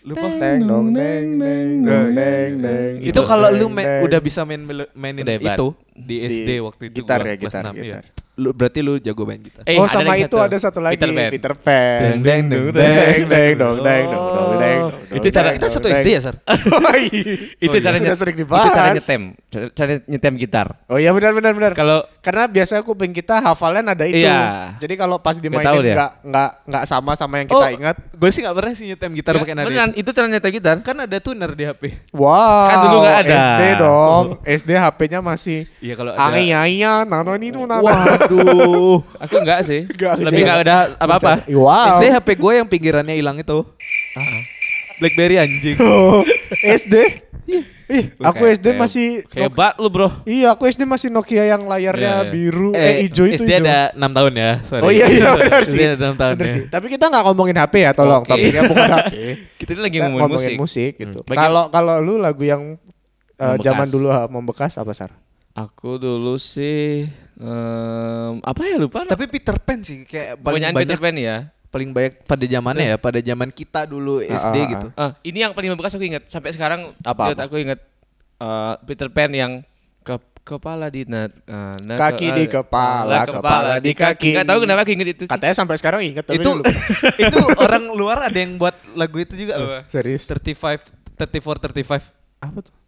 Lupa 0.00 0.26
Teng 0.32 0.64
dong 0.64 0.96
deng 0.96 1.26
dong 1.36 2.08
deng 2.16 2.52
deng. 2.58 2.92
Itu 3.04 3.20
kalau 3.22 3.52
lu 3.52 3.68
udah 3.76 4.16
bisa 4.18 4.48
main 4.48 4.64
mainin 4.96 5.28
itu 5.28 5.66
di 5.92 6.16
SD 6.22 6.48
Di 6.48 6.56
waktu 6.58 6.82
itu 6.88 6.96
gitar 6.98 7.20
gua 7.20 7.28
ya, 7.28 7.36
gitar, 7.36 7.64
iya. 7.72 7.82
gitar. 8.00 8.04
Lu 8.36 8.56
berarti 8.56 8.80
lu 8.80 8.96
jago 8.96 9.22
main 9.22 9.36
gitar. 9.38 9.68
Eh, 9.68 9.76
oh 9.76 9.84
ada 9.84 9.92
sama 9.92 10.16
itu 10.16 10.32
ada 10.34 10.56
satu 10.56 10.80
lagi 10.80 10.96
Peter 10.96 11.12
Pan. 11.12 11.28
Peter 11.28 11.52
Pan. 11.52 11.98
Deng, 12.00 12.18
deng, 12.22 12.42
deng, 12.48 12.64
deng 12.72 12.72
deng 12.72 13.24
deng 13.28 13.52
dong 13.52 13.76
deng 13.78 14.04
dong 14.06 14.26
dong 14.32 14.50
deng. 14.56 14.80
Oh. 14.80 14.90
Itu 15.12 15.28
cara 15.28 15.48
kita 15.52 15.66
satu 15.68 15.86
SD 15.86 16.08
ya, 16.08 16.20
Sar? 16.22 16.36
Oh, 16.40 16.56
iya. 16.96 17.52
Itu 17.58 17.68
Oh, 17.68 17.76
iya. 17.76 17.82
cara 17.82 17.92
sudah 17.92 18.06
nyet- 18.06 18.16
sering 18.16 18.36
Itu 18.38 18.48
cara 18.48 18.64
dibahas. 18.64 18.94
nyetem. 18.96 19.22
Cara, 19.70 19.90
nyetem 20.00 20.34
gitar. 20.38 20.66
Oh 20.86 20.96
iya 20.96 21.10
benar 21.10 21.36
benar 21.36 21.52
benar. 21.52 21.72
Kalau 21.74 22.00
Karena 22.20 22.44
biasanya 22.46 22.80
kuping 22.80 23.12
kita 23.12 23.40
hafalan 23.40 23.80
ada 23.82 24.04
itu. 24.04 24.20
Iya. 24.20 24.76
Jadi 24.76 24.94
kalau 24.94 25.16
pas 25.16 25.32
dimainin 25.34 25.80
dia. 25.82 25.96
nggak 25.96 26.10
nggak 26.22 26.50
nggak 26.66 26.84
sama 26.86 27.12
sama 27.14 27.40
yang 27.40 27.48
kita 27.48 27.56
Oh, 27.58 27.68
ingat. 27.70 27.96
Gue 28.12 28.28
sih 28.28 28.40
gak 28.40 28.52
pernah 28.52 28.72
sih 28.72 28.86
nyetem 28.86 29.10
gitar 29.10 29.32
pakai 29.34 29.54
nada. 29.54 29.64
Beneran, 29.64 29.90
itu 29.92 30.10
cara 30.10 30.28
nyetem 30.28 30.52
gitar. 30.54 30.76
Kan 30.80 30.96
ada 30.98 31.16
tuner 31.16 31.50
di 31.50 31.64
HP. 31.64 31.82
Wow. 32.12 32.68
Kan 32.68 32.76
dulu 32.86 32.98
ada. 33.02 33.24
SD 33.24 33.62
dong. 33.76 34.24
SD 34.60 34.70
HP-nya 34.70 35.20
masih 35.20 35.64
Iya 35.90 35.96
kalau 35.96 36.14
ada. 36.14 36.22
Ai 36.22 36.54
ai 36.54 36.78
ya, 36.78 37.02
nano 37.02 37.34
ini 37.34 37.50
tuh 37.50 37.66
nano. 37.66 37.82
Waduh. 37.82 39.02
Aku 39.26 39.34
enggak 39.36 39.66
sih. 39.66 39.90
Nggak, 39.90 40.22
Lebih 40.22 40.30
nggak. 40.40 40.54
enggak 40.54 40.58
ada 40.62 40.76
apa-apa. 40.96 41.32
Wow. 41.50 41.98
SD 41.98 42.04
HP 42.08 42.28
gue 42.36 42.52
yang 42.54 42.68
pinggirannya 42.68 43.12
hilang 43.12 43.34
itu. 43.36 43.66
Blackberry 44.96 45.36
anjing. 45.36 45.76
Oh, 45.80 46.22
SD. 46.78 47.26
Ih, 47.90 48.06
aku 48.22 48.46
SD 48.46 48.70
kayak- 48.70 48.78
masih 48.78 49.26
Hebat 49.34 49.74
lu, 49.74 49.90
Bro. 49.90 50.22
Iya, 50.22 50.54
aku 50.54 50.62
SD 50.64 50.86
masih 50.86 51.10
Nokia 51.10 51.42
yang 51.44 51.66
layarnya 51.66 52.22
Iya, 52.22 52.22
iya. 52.22 52.30
biru 52.30 52.70
eh, 52.70 53.02
hijau 53.02 53.26
itu. 53.26 53.42
SD 53.42 53.50
hijau. 53.50 53.66
ada 53.66 53.78
6 53.98 54.14
tahun 54.14 54.32
ya. 54.32 54.50
Sorry. 54.62 54.82
Oh 54.86 54.90
iya 54.92 55.06
iya 55.10 55.30
benar 55.42 55.62
SD 55.64 55.74
sih. 55.74 55.82
ada 55.90 55.96
6 56.06 56.14
tahun 56.14 56.34
Benar 56.36 56.46
ya. 56.46 56.54
sih. 56.54 56.62
Tapi 56.70 56.86
kita 56.86 57.04
nggak 57.10 57.24
ngomongin 57.26 57.56
HP 57.58 57.74
ya, 57.82 57.90
tolong. 57.90 58.22
Oke. 58.22 58.30
Topiknya 58.30 58.62
bukan 58.62 58.86
HP. 58.94 59.10
Kita 59.58 59.70
ini 59.74 59.80
lagi 59.82 59.98
Kita 59.98 60.06
ngomongin, 60.06 60.30
musik. 60.30 60.54
musik 60.54 60.92
gitu. 61.02 61.20
Hmm. 61.20 61.34
Kalau 61.34 61.64
kalau 61.66 61.98
lu 61.98 62.14
lagu 62.14 62.44
yang 62.44 62.78
eh, 63.34 63.42
Membekas. 63.42 63.64
zaman 63.66 63.86
dulu 63.88 64.06
ah, 64.06 64.26
membekas 64.28 64.72
apa 64.76 64.92
Sar? 64.92 65.10
Aku 65.54 65.98
dulu 65.98 66.38
sih 66.38 67.10
em, 67.40 68.32
apa 68.40 68.60
ya 68.66 68.76
lupa. 68.78 69.02
Tapi 69.02 69.26
Peter 69.26 69.58
Pan 69.58 69.82
sih 69.82 70.06
kayak 70.06 70.38
paling 70.38 70.62
banyak 70.70 70.86
Peter 70.86 71.00
Pan 71.02 71.16
ya. 71.18 71.36
paling 71.70 71.94
banyak 71.94 72.26
pada 72.26 72.44
zamannya 72.50 72.86
ya, 72.94 72.96
pada 72.98 73.22
zaman 73.22 73.46
kita 73.54 73.86
dulu 73.86 74.18
SD 74.22 74.34
ah, 74.34 74.50
ah. 74.50 74.70
gitu. 74.74 74.86
Ah, 74.98 75.10
ini 75.22 75.38
yang 75.46 75.54
paling 75.54 75.70
membekas 75.70 75.94
aku 75.94 76.02
ingat 76.02 76.26
sampai 76.26 76.50
sekarang. 76.50 76.94
Apa, 77.06 77.30
apa? 77.30 77.46
Aku 77.46 77.58
ingat 77.62 77.78
eh, 78.42 78.74
Peter 78.90 79.06
Pan 79.06 79.30
yang 79.30 79.62
ke 80.02 80.18
kepala 80.42 80.90
di 80.90 81.06
eh, 81.06 81.28
nah, 81.46 81.96
Kaki 81.98 82.26
ke- 82.26 82.36
di 82.42 82.44
kepala, 82.50 83.06
lah, 83.06 83.22
kepala 83.22 83.74
di 83.78 83.94
kaki. 83.94 84.34
Enggak 84.34 84.46
tahu 84.50 84.58
kenapa 84.66 84.80
aku 84.82 84.92
ingat 84.98 85.08
itu. 85.14 85.24
sih. 85.26 85.30
Katanya 85.30 85.54
sampai 85.54 85.76
sekarang 85.78 86.00
inget 86.02 86.26
tapi 86.26 86.42
itu 86.42 86.50
itu 87.30 87.40
orang 87.62 87.84
luar 87.94 88.26
ada 88.26 88.38
yang 88.38 88.58
buat 88.58 88.74
lagu 88.98 89.22
itu 89.22 89.38
juga 89.38 89.54
loh. 89.58 89.82
serius. 89.86 90.26
35 90.26 90.90
34 91.14 91.70
35. 91.70 92.42
Apa 92.42 92.58
tuh? 92.66 92.79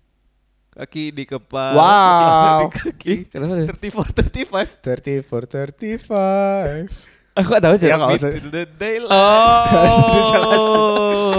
Kaki 0.72 1.12
di 1.12 1.28
kepala. 1.28 1.76
Wow. 1.76 2.72
di 2.72 2.80
kaki. 2.80 3.14
Kenapa? 3.28 3.76
34 3.76 4.32
35. 4.32 4.80
34, 4.80 6.00
35. 6.00 7.12
Aku 7.32 7.48
gak 7.48 7.64
tahu 7.64 7.74
sih. 7.80 7.88
Ya, 7.88 7.96
nggak 7.96 8.12
usah. 8.12 8.28
The 8.32 8.64
daylight. 8.76 9.08
Oh. 9.08 9.64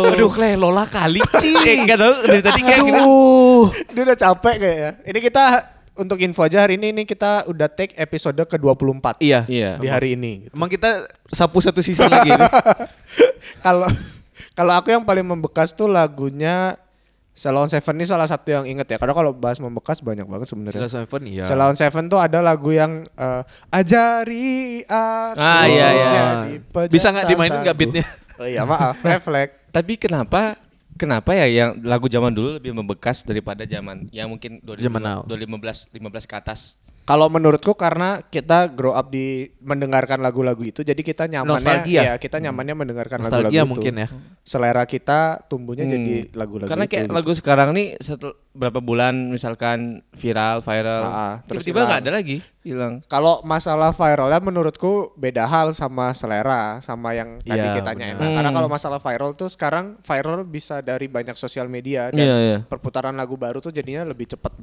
Aduh, 0.10 0.30
Kle, 0.30 0.58
Lola 0.58 0.90
kali, 0.90 1.22
Ci. 1.38 1.54
Eh, 1.70 1.86
enggak 1.86 2.02
tahu 2.02 2.14
dari 2.26 2.42
tadi 2.42 2.62
kayak 2.66 2.82
gitu. 2.82 3.14
Dia 3.94 4.02
udah 4.02 4.18
capek 4.18 4.56
kayaknya. 4.58 4.92
Ini 5.06 5.20
kita 5.22 5.44
untuk 5.94 6.18
info 6.18 6.42
aja 6.42 6.66
hari 6.66 6.82
ini 6.82 6.90
ini 6.90 7.06
kita 7.06 7.46
udah 7.46 7.70
take 7.70 7.94
episode 7.94 8.42
ke-24 8.42 9.22
Iya. 9.22 9.46
Iya. 9.46 9.78
di 9.78 9.86
hari 9.86 10.18
ini. 10.18 10.50
gitu. 10.50 10.58
Emang 10.58 10.66
kita 10.66 11.06
sapu 11.30 11.62
satu 11.62 11.86
season 11.86 12.10
lagi. 12.10 12.34
Kalau 13.66 13.88
kalau 14.54 14.74
aku 14.74 14.90
yang 14.90 15.06
paling 15.06 15.26
membekas 15.26 15.72
tuh 15.72 15.86
lagunya 15.86 16.78
Salon 17.34 17.66
Seven 17.66 17.98
ini 17.98 18.06
salah 18.06 18.30
satu 18.30 18.46
yang 18.54 18.66
inget 18.70 18.86
ya. 18.86 18.98
Karena 19.02 19.18
kalau 19.18 19.34
bahas 19.34 19.58
membekas 19.58 20.06
banyak 20.06 20.30
banget 20.30 20.48
sebenarnya. 20.54 20.86
Sila 20.86 20.90
Seven 20.90 21.22
iya. 21.26 21.46
Salon 21.50 21.74
Seven 21.74 22.06
tuh 22.06 22.22
ada 22.22 22.46
lagu 22.46 22.70
yang 22.70 23.02
eh, 23.18 23.42
ajari 23.74 24.86
aku 24.86 25.42
Ah, 25.42 25.66
iya, 25.66 25.88
iya. 25.98 26.24
Bisa 26.88 27.10
nggak 27.10 27.26
dimainin 27.26 27.66
nggak 27.66 27.74
tangguh." 27.74 27.94
beatnya? 27.98 28.06
Oh 28.38 28.46
iya 28.50 28.62
maaf, 28.66 29.02
refleks. 29.06 29.74
Tapi 29.74 29.98
kenapa 29.98 30.62
kenapa 30.94 31.34
ya 31.34 31.50
yang 31.50 31.82
lagu 31.82 32.06
zaman 32.06 32.30
dulu 32.30 32.62
lebih 32.62 32.70
membekas 32.70 33.26
daripada 33.26 33.66
zaman 33.66 34.10
yang 34.14 34.30
mungkin 34.30 34.62
2015 34.62 34.86
Zaman 34.86 35.02
now. 35.02 35.20
2015 35.26 35.90
15 35.90 36.30
ke 36.30 36.36
atas? 36.38 36.78
Kalau 37.04 37.28
menurutku 37.28 37.76
karena 37.76 38.24
kita 38.24 38.72
grow 38.72 38.92
up 38.92 39.12
di 39.12 39.52
mendengarkan 39.60 40.24
lagu-lagu 40.24 40.64
itu, 40.64 40.82
jadi 40.82 40.96
kita 40.98 41.28
nyamannya, 41.28 41.60
Nostalgia. 41.60 42.02
ya 42.02 42.14
kita 42.16 42.40
nyamannya 42.40 42.76
mendengarkan 42.78 43.20
lagu-lagu 43.20 43.52
Nostalgia 43.52 43.64
itu. 43.64 43.72
mungkin 43.72 43.94
ya. 43.98 44.08
Selera 44.40 44.84
kita 44.84 45.20
tumbuhnya 45.46 45.84
Hmm. 45.84 45.92
jadi 45.92 46.16
lagu-lagu 46.32 46.70
Karena 46.72 46.86
itu. 46.88 46.92
kayak 46.96 47.06
gitu. 47.06 47.16
lagu 47.16 47.32
sekarang 47.36 47.70
nih 47.72 47.88
setel 48.00 48.32
berapa 48.54 48.78
bulan 48.78 49.34
misalkan 49.34 50.06
viral, 50.14 50.62
viral, 50.62 51.02
Ah, 51.02 51.10
ah, 51.10 51.34
terus 51.44 51.66
tiba-tiba 51.66 51.90
nggak 51.90 52.02
ada 52.06 52.12
lagi, 52.14 52.38
hilang. 52.62 53.02
Kalau 53.04 53.42
masalah 53.42 53.90
viralnya 53.90 54.38
menurutku 54.40 55.10
beda 55.14 55.44
hal 55.44 55.74
sama 55.74 56.14
selera 56.14 56.78
sama 56.80 57.18
yang 57.18 57.42
tadi 57.42 57.58
Iya, 57.58 57.82
kita 57.82 57.92
enak. 57.92 58.22
Karena 58.22 58.50
Hmm. 58.50 58.56
kalau 58.56 58.70
masalah 58.70 59.02
viral 59.02 59.34
tuh 59.34 59.50
sekarang 59.50 59.98
viral 60.00 60.46
bisa 60.46 60.80
dari 60.80 61.10
banyak 61.10 61.34
sosial 61.34 61.66
media 61.66 62.14
dan 62.14 62.22
Iya, 62.22 62.38
iya. 62.38 62.58
perputaran 62.62 63.12
lagu 63.12 63.34
baru 63.34 63.58
tuh 63.58 63.70
jadinya 63.70 64.06
lebih 64.06 64.30
cepat 64.30 64.54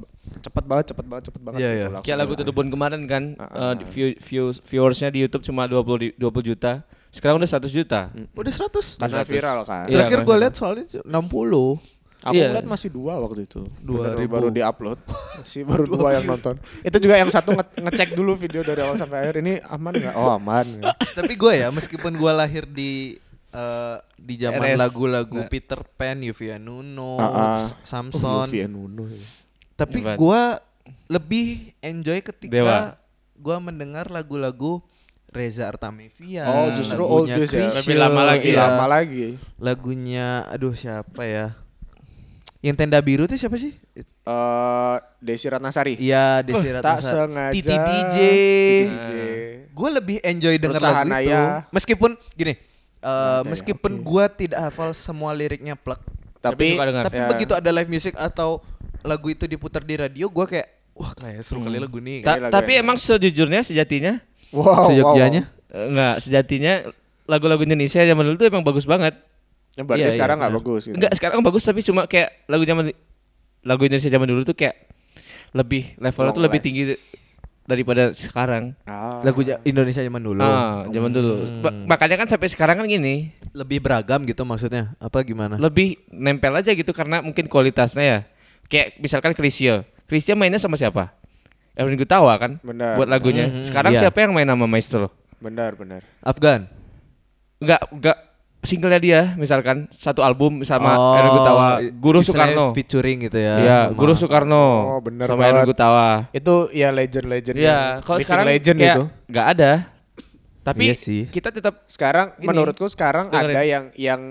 cepet 0.41 0.63
banget, 0.63 0.85
cepet 0.89 1.05
banget, 1.05 1.23
cepet 1.27 1.41
banget. 1.43 1.59
Iya, 1.59 1.67
gitu, 1.67 1.75
iya. 1.75 1.85
langsung 1.85 2.05
Kayak 2.07 2.17
lagu. 2.17 2.33
Tudubun 2.33 2.67
kemarin 2.71 3.01
kan, 3.05 3.23
Ah, 3.35 3.45
eh, 3.69 3.73
di 3.75 3.85
view, 3.85 4.07
views 4.17 4.55
viewersnya 4.63 5.11
di 5.11 5.19
YouTube 5.19 5.43
cuma 5.43 5.67
20 5.67 5.99
di- 5.99 6.13
20 6.15 6.41
juta. 6.41 6.81
Sekarang 7.11 7.35
udah 7.37 7.49
100 7.49 7.69
juta. 7.69 8.07
Udah 8.31 8.53
100. 8.55 8.95
Karena 8.95 9.19
100. 9.19 9.27
viral 9.29 9.59
kan. 9.67 9.83
Iya, 9.85 9.95
Terakhir 9.99 10.17
kan, 10.17 10.25
gue 10.25 10.35
lihat 10.39 10.53
soalnya 10.55 10.85
60. 11.03 11.75
Aku 12.21 12.31
Iya. 12.31 12.47
ngeliat 12.47 12.67
masih 12.67 12.87
dua 12.87 13.17
waktu 13.17 13.43
itu. 13.43 13.65
Dua 13.77 14.13
Bener, 14.13 14.17
ribu. 14.21 14.33
baru 14.37 14.47
diupload. 14.47 14.99
Masih 15.41 15.61
baru 15.63 15.85
dua 15.85 16.09
yang 16.13 16.25
nonton. 16.27 16.53
Itu 16.79 16.97
juga 16.97 17.17
yang 17.17 17.27
satu 17.27 17.49
nge- 17.51 17.81
ngecek 17.81 18.13
dulu 18.13 18.33
video 18.35 18.61
dari 18.61 18.77
awal 18.79 18.93
sampai 18.93 19.25
akhir 19.25 19.41
ini 19.41 19.57
aman 19.63 19.89
nggak? 19.91 20.13
Oh 20.13 20.29
aman. 20.31 20.67
Tapi 21.17 21.33
gue 21.33 21.53
ya, 21.57 21.67
meskipun 21.67 22.13
gue 22.13 22.31
lahir 22.31 22.63
di 22.63 23.17
eh, 23.49 23.97
di 24.15 24.35
zaman 24.37 24.77
lagu-lagu 24.77 25.33
Nah. 25.35 25.49
Peter 25.49 25.81
Pan, 25.83 26.21
Yovie 26.21 26.55
Nuno, 26.55 27.17
ah. 27.17 27.57
S- 27.59 27.73
Samson, 27.83 28.47
Oh, 28.47 28.67
Nuno. 28.69 29.09
ya. 29.09 29.25
tapi 29.75 29.97
gue 29.99 30.41
lebih 31.07 31.47
enjoy 31.79 32.21
Dewa. 32.21 32.29
ketika 32.29 32.77
gue 33.33 33.57
mendengar 33.59 34.07
lagu-lagu 34.07 34.77
Reza 35.27 35.65
Artamevia. 35.65 36.43
Oh 36.45 36.69
justru 36.71 37.01
lagunya 37.01 37.33
oldies 37.33 37.49
ya. 37.49 37.65
Chrisye, 37.65 37.77
Lebih 37.81 37.95
lama 37.97 38.21
lagi. 38.25 38.47
Iya. 38.47 38.61
lama 38.61 38.85
lagi. 38.85 39.25
Lagunya, 39.57 40.27
aduh 40.45 40.71
siapa 40.71 41.23
ya? 41.23 41.55
Yang 42.61 42.75
tenda 42.77 43.01
biru 43.01 43.25
tuh 43.25 43.35
siapa 43.35 43.57
sih? 43.57 43.73
Eh 43.95 44.95
Desi 45.17 45.49
Ratnasari. 45.49 45.97
Iya, 45.97 46.45
Desi 46.45 46.69
tak 46.69 46.77
Ratnasari. 46.77 47.09
sengaja. 47.09 47.53
Titi 47.57 47.75
DJ. 47.75 48.17
DJ. 48.85 49.11
Gue 49.71 49.89
lebih 49.89 50.17
enjoy 50.21 50.55
denger 50.55 50.77
lagu 50.79 51.09
itu. 51.09 51.41
Meskipun 51.73 52.11
gini, 52.33 52.53
eh, 52.53 52.59
ya, 53.01 53.41
meskipun 53.41 53.91
oke. 53.97 54.03
gua 54.03 54.25
tidak 54.29 54.61
hafal 54.61 54.93
semua 54.93 55.33
liriknya 55.33 55.73
plek, 55.73 55.97
Tapi, 56.37 56.77
dengar. 56.77 57.09
tapi 57.09 57.17
ya. 57.17 57.27
begitu 57.27 57.53
ada 57.55 57.69
live 57.71 57.89
music 57.89 58.13
atau 58.13 58.61
lagu 59.01 59.25
itu 59.27 59.49
diputar 59.49 59.81
di 59.81 59.97
radio, 59.97 60.29
gua 60.29 60.45
kayak 60.45 60.69
wah 60.93 61.17
kayak 61.17 61.41
seru 61.41 61.65
kali 61.65 61.81
lagu 61.81 61.97
nih. 61.97 62.21
Ta- 62.21 62.51
tapi 62.53 62.77
enak. 62.77 62.83
emang 62.85 62.97
sejujurnya 62.99 63.65
sejatinya 63.65 64.21
wow, 64.53 64.85
Sejogjanya. 64.85 65.49
eh, 65.71 65.85
enggak 65.89 66.15
sejatinya 66.21 66.73
lagu-lagu 67.25 67.63
Indonesia 67.63 68.03
zaman 68.03 68.21
dulu 68.27 68.35
tuh 68.37 68.47
emang 68.51 68.61
bagus 68.61 68.85
banget. 68.85 69.17
Ya, 69.81 69.83
berarti 69.83 70.01
Iya, 70.01 70.07
iya, 70.07 70.15
sekarang 70.15 70.37
nggak 70.37 70.53
bagus 70.53 70.81
gitu. 70.85 70.95
Enggak 70.95 71.11
sekarang 71.17 71.39
bagus 71.41 71.63
tapi 71.65 71.79
cuma 71.81 72.01
kayak 72.05 72.29
lagu 72.45 72.63
zaman 72.63 72.83
lagu 73.61 73.81
Indonesia 73.81 74.09
zaman 74.09 74.27
dulu 74.29 74.41
tuh 74.43 74.53
kayak 74.53 74.75
lebih 75.51 75.97
levelnya 75.97 76.31
tuh 76.31 76.37
Long 76.37 76.45
lebih 76.47 76.59
last. 76.61 76.65
tinggi 76.65 76.83
daripada 77.61 78.03
sekarang. 78.11 78.63
Ah. 78.85 79.21
Lagu 79.21 79.41
Indonesia 79.63 80.01
zaman 80.01 80.21
dulu. 80.21 80.41
Ah, 80.41 80.85
zaman 80.85 81.09
dulu. 81.09 81.33
Ba- 81.59 81.73
makanya 81.87 82.21
kan 82.21 82.27
sampai 82.27 82.47
sekarang 82.47 82.77
kan 82.77 82.85
gini, 82.85 83.33
Lebih 83.51 83.81
beragam 83.81 84.21
gitu 84.23 84.41
maksudnya. 84.43 84.93
Apa 84.97 85.21
gimana? 85.21 85.57
lebih 85.57 85.97
nempel 86.07 86.53
aja 86.53 86.71
gitu 86.71 86.89
karena 86.91 87.19
mungkin 87.19 87.45
kualitasnya 87.45 88.03
ya. 88.03 88.19
Kayak 88.65 88.97
misalkan 88.97 89.33
Krisya. 89.33 89.83
Krisya 90.05 90.35
mainnya 90.35 90.59
sama 90.59 90.75
siapa? 90.75 91.11
Erwin 91.71 91.95
Gutawa 91.95 92.35
kan 92.35 92.59
Benar, 92.59 92.99
buat 92.99 93.07
lagunya. 93.07 93.47
Mhm, 93.47 93.63
Sekarang 93.63 93.95
iya. 93.95 94.03
siapa 94.03 94.19
yang 94.19 94.35
main 94.35 94.43
sama 94.45 94.67
Maestro? 94.67 95.07
Benar, 95.39 95.79
benar. 95.79 96.03
Afgan. 96.19 96.67
Enggak, 97.59 97.81
enggak 97.89 98.17
singlenya 98.61 98.99
dia 98.99 99.21
misalkan 99.35 99.89
satu 99.89 100.21
album 100.21 100.61
sama 100.61 100.93
Oh, 100.93 101.15
Erwin 101.15 101.31
Gutawa, 101.35 101.67
Guru 101.91 102.19
Soekarno. 102.21 102.65
Featuring 102.71 103.17
gitu 103.23 103.35
ya. 103.35 103.55
Iya, 103.57 103.79
Guru 103.91 104.13
Soekarno 104.13 104.63
Oh, 104.87 104.99
bener 104.99 105.25
sama 105.25 105.43
Erwin. 105.43 105.65
Gutawa. 105.67 106.07
Itu 106.29 106.69
ya 106.69 106.89
legend-legend. 106.89 107.55
Iya, 107.55 107.65
yang 107.65 107.83
kalau 108.01 108.19
sekarang 108.19 108.45
legend 108.47 108.77
kayak 108.77 108.95
itu. 108.95 109.03
nggak 109.27 109.47
ada. 109.51 109.71
Tapi 110.61 110.83
Iya 110.83 110.95
sih. 110.95 111.21
kita 111.25 111.49
tetap 111.49 111.85
Sekarang 111.87 112.37
Ini, 112.37 112.45
menurutku 112.45 112.85
sekarang 112.85 113.27
dengerin. 113.27 113.49
ada 113.49 113.61
yang 113.63 113.85
yang 113.95 114.21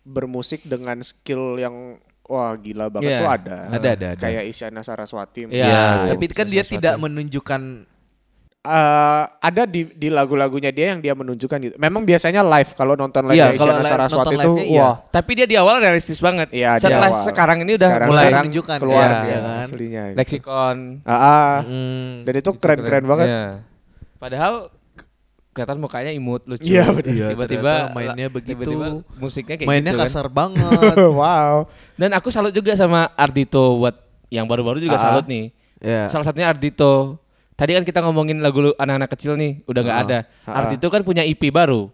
bermusik 0.00 0.62
dengan 0.62 1.00
skill 1.00 1.56
yang 1.56 1.98
wah 2.22 2.54
gila 2.54 2.86
banget 2.88 3.10
Iya. 3.10 3.18
tuh 3.18 3.30
ada. 3.32 3.58
Ada, 3.68 3.88
ada, 3.90 4.06
ada. 4.12 4.22
Kayak 4.22 4.44
Isyana 4.46 4.80
Saraswati. 4.80 5.44
Iya, 5.44 5.66
Iya, 5.66 5.82
menurutku. 5.98 6.10
tapi 6.14 6.24
kan 6.30 6.46
dia 6.46 6.62
sesuatu. 6.62 6.74
tidak 6.78 6.94
menunjukkan 6.96 7.62
Eh, 8.64 9.22
ada 9.28 9.68
di 9.68 9.84
di 9.92 10.08
lagu-lagunya 10.08 10.72
dia 10.72 10.96
yang 10.96 11.04
dia 11.04 11.12
menunjukkan 11.12 11.58
gitu. 11.60 11.74
Memang 11.76 12.00
biasanya 12.00 12.40
live 12.40 12.72
kalau 12.72 12.96
nonton 12.96 13.28
live 13.28 13.36
Iya, 13.36 13.52
Isyana 13.52 13.84
Saraswati 13.84 14.32
itu 14.32 14.40
live-nya 14.40 14.64
iya. 14.64 14.80
wah 14.80 14.96
tapi 15.04 15.30
dia 15.34 15.44
di 15.44 15.52
awal 15.52 15.76
realistis 15.78 16.16
banget. 16.16 16.48
Iya, 16.48 16.80
di 16.80 16.88
Setelah 16.88 17.12
awal. 17.12 17.24
sekarang 17.28 17.58
ini 17.60 17.76
udah 17.76 17.90
sekarang, 17.92 18.08
mulai 18.08 18.22
sekarang 18.24 18.40
menunjukkan, 18.40 18.78
keluar 18.80 19.04
iya, 19.04 19.12
dia 19.12 19.28
iya 19.28 19.36
kan? 19.38 19.60
aslinya. 19.60 20.02
gitu. 20.02 20.16
leksikon. 20.16 20.76
Ah, 21.04 21.12
ah. 21.12 21.52
Hmm. 21.60 22.24
dan 22.24 22.34
itu 22.34 22.50
keren-keren 22.56 23.04
banget. 23.04 23.26
Iya. 23.28 23.44
Padahal 24.16 24.54
ke- 24.96 25.06
kelihatan 25.52 25.76
mukanya 25.76 26.10
imut 26.10 26.42
lucu. 26.46 26.64
Iya. 26.64 26.84
Iya, 27.04 27.26
tiba-tiba 27.30 27.72
mainnya 27.92 28.26
begitu. 28.28 28.64
Tiba-tiba 28.64 28.86
musiknya 29.14 29.60
kayak 29.60 29.68
Mainnya 29.68 29.92
gitu 29.92 30.00
kan. 30.00 30.08
kasar 30.08 30.26
banget. 30.26 30.96
wow. 31.20 31.68
Dan 31.94 32.16
aku 32.16 32.32
salut 32.32 32.48
juga 32.48 32.72
sama 32.72 33.12
Ardito 33.12 33.76
buat 33.76 33.92
yang 34.32 34.48
baru-baru 34.48 34.80
juga 34.80 34.96
Ah. 34.96 35.04
salut 35.04 35.28
nih. 35.28 35.52
ya. 35.84 36.08
Salah 36.08 36.24
satunya 36.24 36.48
Ardito. 36.48 37.20
Tadi 37.54 37.70
kan 37.70 37.82
kita 37.82 38.02
ngomongin 38.02 38.42
lagu 38.42 38.74
anak-anak 38.74 39.10
kecil 39.10 39.34
nih, 39.34 39.62
udah 39.64 39.80
nggak 39.80 39.94
Ah. 39.96 40.04
ada. 40.04 40.18
Ah. 40.42 40.58
Ardito 40.60 40.86
kan 40.88 41.02
punya 41.02 41.22
EP 41.22 41.38
baru. 41.48 41.86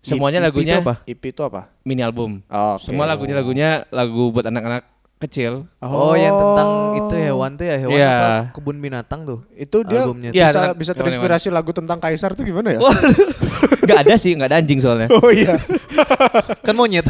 Semuanya 0.00 0.40
EP 0.40 0.42
itu 0.42 0.48
lagunya 0.48 0.74
apa? 0.80 0.94
IP 1.04 1.22
itu 1.28 1.42
apa? 1.44 1.68
mini 1.84 2.00
album. 2.00 2.40
Oh, 2.46 2.74
oke. 2.74 2.82
Semua 2.82 3.04
lagunya 3.04 3.34
lagunya 3.34 3.68
lagu 3.90 4.32
buat 4.32 4.42
anak-anak 4.42 4.88
kecil. 5.20 5.68
Oh, 5.78 6.16
yang 6.16 6.32
tentang 6.32 6.68
itu 6.96 7.14
hewan 7.14 7.50
tuh 7.52 7.66
ya, 7.68 7.76
hewan 7.76 7.98
Iya. 8.00 8.08
apa? 8.08 8.30
Kebun 8.56 8.76
binatang 8.80 9.20
tuh. 9.28 9.44
Itu 9.52 9.84
dia 9.84 10.00
Albumnya. 10.00 10.32
Iya, 10.32 10.48
bisa 10.48 10.56
tentang- 10.56 10.76
bisa 10.80 10.92
terinspirasi 10.96 11.48
lagu 11.50 11.70
tentang 11.70 12.00
kaisar 12.00 12.32
tuh 12.32 12.48
gimana 12.48 12.72
ya? 12.72 12.80
Gak 13.84 14.08
ada 14.08 14.16
sih, 14.16 14.32
nggak 14.32 14.48
ada 14.48 14.56
anjing 14.56 14.80
soalnya. 14.80 15.12
Oh 15.20 15.28
iya. 15.28 15.60
Kan 16.64 16.72
monyet. 16.72 17.04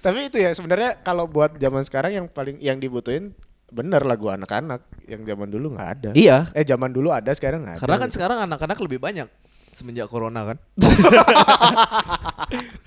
Tapi 0.00 0.32
itu 0.32 0.40
ya 0.40 0.48
sebenarnya 0.50 0.96
kalau 0.98 1.28
buat 1.28 1.52
zaman 1.54 1.84
sekarang 1.84 2.12
yang 2.14 2.26
paling 2.26 2.56
yang 2.58 2.80
dibutuhin 2.80 3.36
bener 3.70 4.02
lagu 4.02 4.26
anak-anak 4.28 4.82
yang 5.06 5.22
zaman 5.22 5.48
dulu 5.48 5.66
nggak 5.78 5.90
ada. 5.98 6.10
iya. 6.12 6.46
Eh 6.52 6.66
zaman 6.66 6.90
dulu 6.90 7.10
ada 7.10 7.30
sekarang 7.30 7.62
nggak 7.64 7.74
ada. 7.78 7.82
Karena 7.82 7.96
kan 7.98 8.10
sekarang 8.10 8.38
anak-anak 8.44 8.78
lebih 8.82 8.98
banyak 8.98 9.26
semenjak 9.70 10.10
corona 10.10 10.54
kan. 10.54 10.58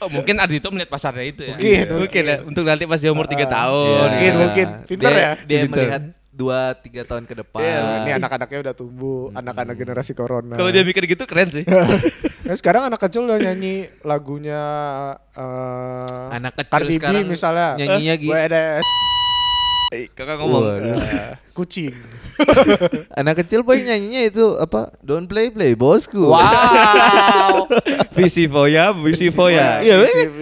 Oh, 0.04 0.12
mungkin 0.12 0.36
Ardito 0.36 0.68
melihat 0.68 0.92
pasarnya 0.92 1.24
itu 1.24 1.42
ya. 1.48 1.56
Mungkin, 1.56 1.86
mungkin 1.96 2.24
ya. 2.28 2.38
Untuk 2.44 2.68
nanti 2.68 2.84
pas 2.84 3.00
dia 3.00 3.16
umur 3.16 3.24
3 3.24 3.48
tahun. 3.48 4.04
Mungkin, 4.12 4.28
ya. 4.28 4.36
mungkin. 4.36 4.68
Pinter 4.84 5.08
dia, 5.08 5.16
ya? 5.24 5.32
Dia 5.48 5.60
Pinter. 5.64 5.72
melihat 5.72 6.04
dua 6.34 6.74
tiga 6.76 7.06
tahun 7.06 7.24
ke 7.30 7.46
depan. 7.46 7.62
Iya, 7.62 7.80
ini 8.04 8.12
anak-anaknya 8.18 8.60
udah 8.66 8.74
tumbuh, 8.76 9.30
anak-anak 9.32 9.76
generasi 9.78 10.12
corona. 10.12 10.58
Kalau 10.58 10.74
dia 10.74 10.82
mikir 10.82 11.06
gitu 11.06 11.24
keren 11.24 11.48
sih. 11.48 11.64
Nah, 12.44 12.60
sekarang 12.60 12.92
anak 12.92 13.00
kecil 13.00 13.24
udah 13.24 13.40
nyanyi 13.40 13.88
lagunya 14.04 14.60
eh 15.32 16.28
Anak 16.36 16.60
kecil 16.60 16.68
Cardi 16.76 16.92
B 16.92 17.00
sekarang 17.00 17.24
misalnya. 17.24 17.80
nyanyinya 17.80 18.16
gitu. 18.20 18.36
WDS. 18.36 18.88
Kakak 20.14 20.36
ngomong. 20.42 20.64
Waduh. 20.70 20.98
Eh, 20.98 21.32
Kucing. 21.54 21.94
Anak 23.20 23.46
kecil 23.46 23.62
paling 23.62 23.86
nyanyinya 23.86 24.22
itu 24.26 24.46
apa? 24.58 24.90
Don't 25.06 25.30
play 25.30 25.54
play 25.54 25.78
bosku. 25.78 26.34
Wow. 26.34 27.70
Visi 28.18 28.50
Foya, 28.50 28.90
Visi 28.94 29.30
Foya. 29.30 29.86
Iya, 29.86 29.96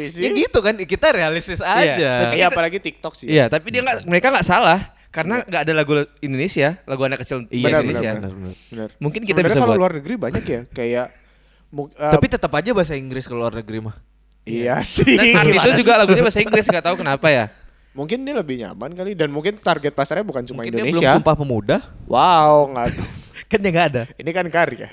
ya 0.07 0.29
gitu 0.31 0.59
kan 0.63 0.75
kita 0.79 1.11
realistis 1.11 1.59
aja. 1.59 2.31
Iya, 2.31 2.47
apalagi 2.47 2.79
TikTok 2.79 3.13
sih. 3.15 3.27
Iya, 3.27 3.51
tapi 3.51 3.75
dia 3.75 3.83
nggak 3.83 4.07
mereka 4.07 4.31
nggak 4.31 4.47
salah 4.47 4.95
karena 5.11 5.43
nggak 5.43 5.61
ada 5.67 5.73
lagu 5.75 5.93
Indonesia, 6.23 6.79
lagu 6.87 7.03
anak 7.03 7.27
kecil 7.27 7.43
Iya 7.51 7.67
Benar, 7.67 7.81
Indonesia. 7.83 8.11
benar, 8.15 8.31
benar. 8.31 8.55
Benar. 8.71 8.89
Mungkin 9.03 9.21
kita 9.27 9.35
Sebenarnya 9.35 9.51
bisa 9.51 9.59
kalau 9.59 9.75
buat. 9.75 9.81
luar 9.83 9.93
negeri 9.99 10.15
banyak 10.15 10.43
ya, 10.47 10.61
kayak 10.71 11.05
eh, 11.99 12.11
Tapi 12.15 12.25
tetap 12.31 12.51
aja 12.55 12.71
bahasa 12.71 12.93
Inggris 12.95 13.27
ke 13.27 13.35
luar 13.35 13.51
negeri 13.51 13.79
mah. 13.83 13.95
iya 14.41 14.81
sih. 14.81 15.05
Dan 15.19 15.37
Art 15.37 15.53
itu 15.53 15.85
juga 15.85 16.01
lagunya 16.01 16.23
bahasa 16.25 16.41
Inggris 16.41 16.65
nggak 16.65 16.85
tahu 16.87 16.95
kenapa 17.03 17.27
ya. 17.29 17.45
Mungkin 17.91 18.23
dia 18.23 18.35
lebih 18.39 18.55
nyaman 18.63 18.95
kali 18.95 19.11
dan 19.19 19.27
mungkin 19.35 19.59
target 19.59 19.91
pasarnya 19.91 20.23
bukan 20.23 20.47
cuma 20.47 20.63
Mungkin 20.63 20.71
dia 20.71 20.83
Indonesia. 20.87 21.11
belum 21.11 21.17
sumpah 21.19 21.35
pemuda. 21.35 21.77
Wow, 22.07 22.71
nggak. 22.71 22.87
Kan 23.51 23.59
ya 23.59 23.69
nggak 23.75 23.87
ada. 23.91 24.03
Ini 24.15 24.31
kan 24.31 24.47
karya. 24.47 24.87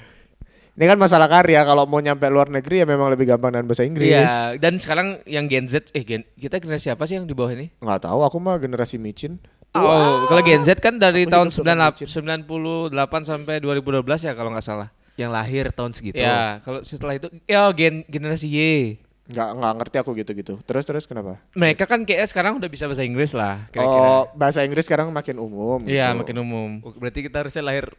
Ini 0.74 0.84
kan 0.86 0.98
masalah 0.98 1.30
karya. 1.30 1.62
Kalau 1.62 1.86
mau 1.86 2.02
nyampe 2.02 2.26
luar 2.26 2.50
negeri 2.50 2.82
ya 2.82 2.86
memang 2.90 3.06
lebih 3.14 3.30
gampang 3.30 3.54
dengan 3.54 3.70
bahasa 3.70 3.86
Inggris. 3.86 4.18
Iya, 4.18 4.58
dan 4.58 4.82
sekarang 4.82 5.22
yang 5.30 5.46
Gen 5.46 5.70
Z, 5.70 5.94
eh 5.94 6.02
Gen, 6.02 6.26
kita 6.34 6.58
generasi 6.58 6.90
siapa 6.90 7.06
sih 7.06 7.22
yang 7.22 7.26
di 7.26 7.38
bawah 7.38 7.54
ini? 7.54 7.70
Nggak 7.78 8.10
tahu. 8.10 8.26
Aku 8.26 8.42
mah 8.42 8.58
generasi 8.58 8.98
micin. 8.98 9.38
Oh, 9.78 10.26
kalau 10.26 10.42
Gen 10.42 10.66
Z 10.66 10.82
kan 10.82 10.98
dari 10.98 11.22
Aku 11.26 11.34
tahun 11.38 11.48
hidup 11.54 11.66
sama 11.70 11.94
98 12.50 12.90
98 12.90 13.30
sampai 13.30 13.54
2012 13.62 14.26
ya 14.26 14.32
kalau 14.34 14.50
nggak 14.50 14.66
salah. 14.66 14.90
Yang 15.14 15.30
lahir 15.34 15.64
tahun 15.74 15.92
segitu. 15.94 16.18
Ya, 16.18 16.62
kalau 16.66 16.82
setelah 16.82 17.14
itu 17.14 17.30
ya 17.46 17.70
gen 17.74 18.02
generasi 18.06 18.46
Y. 18.50 18.58
Nggak 19.28 19.48
nggak 19.60 19.72
ngerti 19.76 19.96
aku 20.00 20.10
gitu-gitu. 20.16 20.54
Terus 20.64 20.84
terus 20.88 21.04
kenapa? 21.04 21.36
Mereka 21.52 21.84
kan 21.84 22.00
kayaknya 22.08 22.28
sekarang 22.32 22.52
udah 22.56 22.68
bisa 22.72 22.88
bahasa 22.88 23.04
Inggris 23.04 23.36
lah, 23.36 23.68
kira-kira. 23.68 24.08
Oh, 24.08 24.24
bahasa 24.32 24.64
Inggris 24.64 24.88
sekarang 24.88 25.12
makin 25.12 25.36
umum. 25.36 25.84
Iya, 25.84 26.16
gitu. 26.16 26.18
makin 26.24 26.36
umum. 26.40 26.70
Oh, 26.80 26.96
Berarti 26.96 27.28
kita 27.28 27.44
harusnya 27.44 27.60
lahir 27.60 27.92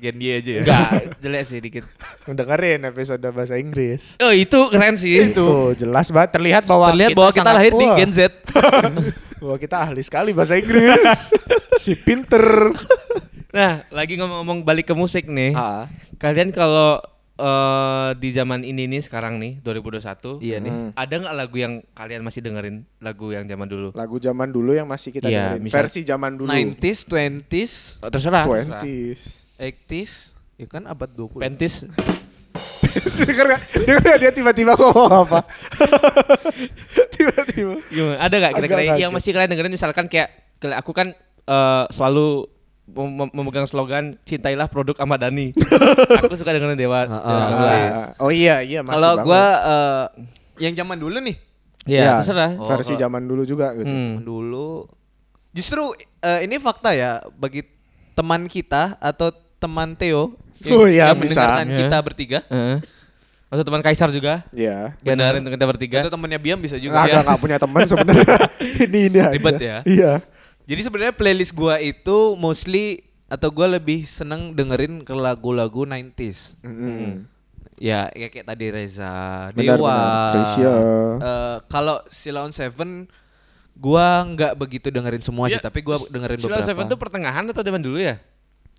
Gen 0.00 0.16
Y 0.18 0.42
aja 0.42 0.50
ya. 0.50 0.62
Enggak, 0.66 0.90
jelek 1.22 1.42
sih 1.46 1.58
dikit. 1.62 1.84
Dengerin 2.38 2.82
episode 2.88 3.22
bahasa 3.30 3.54
Inggris. 3.62 4.18
Oh, 4.18 4.34
itu 4.34 4.58
keren 4.74 4.98
sih. 4.98 5.30
Itu 5.30 5.76
jelas 5.78 6.10
banget 6.10 6.40
terlihat 6.40 6.62
bahwa 6.66 6.94
Terlihat 6.94 7.10
bahwa 7.14 7.30
kita 7.30 7.50
lahir 7.54 7.72
di 7.74 7.86
Gen 7.98 8.10
Z. 8.10 8.20
bahwa 9.42 9.56
kita 9.60 9.76
ahli 9.86 10.02
sekali 10.02 10.30
bahasa 10.34 10.58
Inggris. 10.58 11.30
si 11.78 11.94
pinter. 11.94 12.74
Nah, 13.50 13.82
lagi 13.90 14.14
ngomong-ngomong 14.14 14.62
balik 14.62 14.90
ke 14.90 14.94
musik 14.94 15.26
nih. 15.26 15.58
Ah. 15.58 15.90
Kalian 16.22 16.54
kalau 16.54 17.02
eh, 17.42 18.10
di 18.14 18.30
zaman 18.30 18.60
ini 18.60 18.84
nih 18.86 19.00
sekarang 19.00 19.36
nih 19.36 19.58
2021 19.58 20.38
Iya 20.38 20.56
nih. 20.58 20.68
Hmm. 20.68 20.90
ada 20.92 21.14
nggak 21.16 21.34
lagu 21.34 21.56
yang 21.56 21.74
kalian 21.90 22.20
masih 22.20 22.40
dengerin 22.40 22.76
lagu 22.98 23.30
yang 23.30 23.44
zaman 23.44 23.64
dulu? 23.64 23.88
Lagu 23.92 24.16
zaman 24.16 24.48
dulu 24.48 24.70
yang 24.70 24.84
masih 24.84 25.10
kita 25.10 25.26
Iya, 25.26 25.56
dengerin. 25.56 25.62
misal- 25.62 25.76
Versi 25.80 26.00
zaman 26.02 26.32
dulu. 26.34 26.48
90s, 26.48 26.98
20s, 27.04 27.72
Oh, 27.98 28.08
terserah. 28.08 28.44
terserah. 28.44 28.80
20s. 28.80 29.20
80s, 29.56 30.12
ya 30.54 30.66
kan 30.66 30.84
abad 30.84 31.08
20. 31.08 31.40
Pentis. 31.40 31.74
Dengar 33.20 33.46
gak? 33.48 33.60
Dengar 33.78 34.02
gak 34.04 34.18
dia 34.18 34.32
tiba-tiba 34.32 34.72
ngomong 34.74 35.12
apa? 35.22 35.40
tiba-tiba. 37.14 37.74
Gimana? 37.86 38.16
Ada 38.20 38.34
nggak 38.36 38.52
kira-kira 38.56 38.82
yang 38.98 39.12
masih 39.12 39.30
kalian 39.30 39.48
dengerin 39.48 39.72
misalkan 39.72 40.06
kayak 40.06 40.28
aku 40.76 40.90
kan 40.90 41.14
eh, 41.46 41.84
selalu 41.88 42.46
mem- 42.90 43.14
mem- 43.16 43.32
memegang 43.32 43.64
slogan 43.64 44.18
cintailah 44.22 44.66
produk 44.66 44.98
Ahmad 44.98 45.18
Dhani. 45.18 45.54
aku 46.20 46.34
suka 46.34 46.50
dengerin 46.50 46.74
Dewa. 46.74 47.06
Dewa 47.06 47.18
ah. 47.18 47.48
19. 47.48 47.62
Ah, 47.62 48.08
oh 48.18 48.30
iya, 48.30 48.60
iya 48.60 48.80
Kalau 48.80 49.22
gua 49.22 49.42
eh, 49.60 50.04
yang 50.60 50.74
zaman 50.74 50.96
dulu 50.96 51.18
nih, 51.18 51.36
Iya, 51.82 52.00
Iya, 52.00 52.12
terserah. 52.20 52.50
Oh, 52.54 52.68
versi 52.68 52.92
zaman 52.94 53.24
dulu 53.24 53.42
juga 53.42 53.72
gitu. 53.72 53.88
Hmm. 53.88 54.20
dulu 54.20 54.84
justru 55.50 55.90
eh, 56.20 56.44
ini 56.44 56.60
fakta 56.60 56.92
ya 56.92 57.18
bagi 57.34 57.64
teman 58.12 58.46
kita 58.46 59.00
atau 59.00 59.32
teman 59.56 59.94
Theo 59.94 60.36
yang, 60.60 60.76
Oh 60.76 60.84
iya, 60.84 61.08
yang 61.08 61.16
bisa. 61.16 61.40
mendengarkan 61.40 61.66
Iya. 61.66 61.76
kita 61.78 61.96
bertiga. 62.00 62.38
Heeh. 62.46 62.78
Atau 63.50 63.64
teman 63.66 63.82
Kaisar 63.82 64.12
juga. 64.12 64.46
Iya. 64.52 64.94
Yang 65.02 65.16
Benar. 65.16 65.32
kita 65.58 65.66
bertiga. 65.66 65.98
Atau 66.06 66.12
temannya 66.12 66.38
Biam 66.38 66.60
bisa 66.60 66.78
juga. 66.78 67.02
Agak 67.02 67.26
nggak 67.26 67.40
punya 67.40 67.56
teman 67.58 67.82
sebenarnya. 67.82 68.38
ini 68.86 68.98
ini 69.10 69.18
aja. 69.18 69.34
Ribet 69.34 69.58
ya? 69.58 69.76
Iya. 69.82 70.12
Jadi 70.70 70.86
sebenarnya 70.86 71.14
playlist 71.18 71.50
gua 71.50 71.82
itu 71.82 72.38
mostly 72.38 73.02
atau 73.26 73.50
gua 73.50 73.66
lebih 73.66 74.06
seneng 74.06 74.54
dengerin 74.54 75.02
ke 75.02 75.10
lagu-lagu 75.10 75.82
90s. 75.82 76.54
Mm-mm. 76.62 77.26
Ya, 77.80 78.06
ya 78.14 78.30
kayak 78.30 78.46
tadi 78.46 78.70
Reza, 78.70 79.50
Benar, 79.50 79.80
Dewa. 79.80 79.98
Eh, 81.18 81.56
kalau 81.66 81.98
Silon 82.06 82.54
Seven 82.54 83.10
gua 83.74 84.22
nggak 84.22 84.54
begitu 84.54 84.94
dengerin 84.94 85.24
semua 85.24 85.50
sih, 85.50 85.58
Iya, 85.58 85.64
tapi 85.64 85.82
gua 85.82 85.98
dengerin 86.06 86.38
Sila 86.38 86.62
beberapa. 86.62 86.68
Seven 86.70 86.84
tuh 86.86 86.98
pertengahan 87.00 87.50
atau 87.50 87.66
zaman 87.66 87.82
dulu 87.82 87.98
ya? 87.98 88.22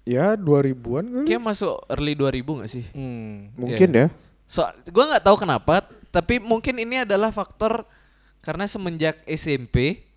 Ya 0.07 0.39
2000-an 0.39 1.05
kali. 1.12 1.25
Kayak 1.27 1.43
masuk 1.43 1.75
early 1.91 2.15
2000 2.15 2.62
gak 2.63 2.71
sih? 2.71 2.86
Hmm. 2.95 3.51
Mungkin 3.60 3.89
ya. 3.91 4.08
So, 4.47 4.63
gua 4.95 5.12
nggak 5.12 5.27
tahu 5.27 5.43
kenapa, 5.43 5.84
tapi 6.08 6.39
mungkin 6.39 6.80
ini 6.80 7.04
adalah 7.04 7.36
faktor 7.36 7.84
karena 8.39 8.63
semenjak 8.63 9.19
SMP 9.27 10.08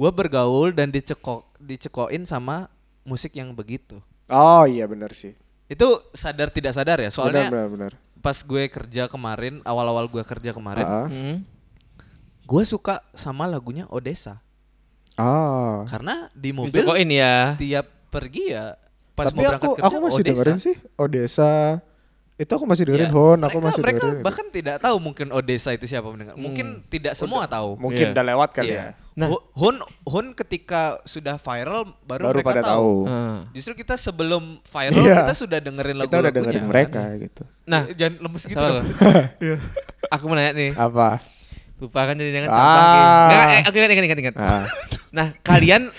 gua 0.00 0.08
bergaul 0.10 0.72
dan 0.72 0.88
dicekok 0.88 1.44
dicekoin 1.60 2.24
sama 2.24 2.72
musik 3.02 3.36
yang 3.36 3.52
begitu. 3.52 4.00
Oh 4.26 4.64
iya 4.64 4.88
benar 4.88 5.12
sih. 5.12 5.36
Itu 5.66 5.86
sadar 6.10 6.48
tidak 6.48 6.72
sadar 6.72 6.96
ya, 6.98 7.12
soalnya 7.12 7.46
benar 7.46 7.68
benar 7.68 7.92
benar. 7.92 7.92
pas 8.18 8.36
gue 8.36 8.64
kerja 8.66 9.06
kemarin, 9.06 9.60
awal-awal 9.62 10.04
gue 10.06 10.20
kerja 10.22 10.50
kemarin, 10.50 10.84
Ah. 10.84 11.04
Hmm. 11.04 11.36
gue 12.42 12.62
suka 12.64 13.00
sama 13.12 13.44
lagunya 13.44 13.84
Odessa 13.86 14.40
Ah. 15.14 15.84
karena 15.86 16.28
di 16.32 16.50
mobil 16.50 16.72
Dicokoin 16.74 17.08
ya. 17.08 17.54
tiap 17.54 17.86
pergi 18.08 18.50
ya 18.50 18.74
pas 19.12 19.28
Tapi 19.28 19.36
mau 19.36 19.42
berangkat 19.46 19.62
aku 19.62 19.72
kerja 19.74 19.86
aku 19.86 19.96
masih 20.00 20.14
Odessa. 20.16 20.28
dengerin 20.32 20.58
sih 20.58 20.76
Odessa. 20.96 21.52
Itu 22.40 22.56
aku 22.56 22.64
masih 22.64 22.88
dengerin 22.88 23.04
Ya, 23.04 23.12
Hon, 23.12 23.36
aku 23.38 23.52
mereka, 23.52 23.66
masih 23.68 23.82
mereka 23.84 23.98
dengerin. 24.00 24.16
itu. 24.16 24.24
bahkan 24.24 24.46
tidak 24.48 24.76
tahu 24.80 24.96
mungkin 24.96 25.26
Odessa 25.28 25.70
itu 25.70 25.84
siapa 25.84 26.08
mendengar. 26.08 26.34
Mungkin 26.34 26.88
tidak 26.88 27.12
semua 27.12 27.44
tahu. 27.44 27.76
Mungkin 27.76 28.00
Iya. 28.00 28.12
udah 28.16 28.24
lewat 28.26 28.48
kali 28.50 28.72
Iya. 28.72 28.80
ya. 28.80 28.88
Nah. 29.12 29.28
Hun 29.52 29.76
Hun 30.08 30.26
ketika 30.32 30.96
sudah 31.04 31.36
viral 31.36 31.92
baru, 32.00 32.22
Baru 32.26 32.40
mereka 32.40 32.48
pada 32.48 32.62
tahu. 32.66 33.04
Ah. 33.04 33.44
Justru 33.52 33.76
kita 33.76 33.94
sebelum 33.94 34.56
viral 34.64 34.96
Iya. 34.98 35.16
kita 35.20 35.34
sudah 35.36 35.58
dengerin 35.60 35.96
Kita 36.00 36.16
udah 36.18 36.32
dengerin 36.32 36.64
mereka 36.64 37.02
gitu. 37.20 37.42
Nah, 37.68 37.84
Eh, 37.84 37.94
jangan 37.94 38.14
lemes 38.18 38.42
gitu 38.42 38.56
loh. 38.58 38.80
Aku 40.14 40.24
mau 40.24 40.34
nanya 40.34 40.52
nih. 40.52 40.72
Apa? 40.72 41.20
Lupa 41.76 42.00
kan 42.02 42.14
jadi 42.14 42.32
dengan 42.32 42.48
Ah. 42.50 43.52
eh, 43.54 43.62
oke 43.62 43.76
ingat 43.76 43.92
ingat 44.00 44.18
ingat. 44.18 44.34
Ah. 44.36 44.64
Nah, 45.10 45.36
kalian 45.40 45.92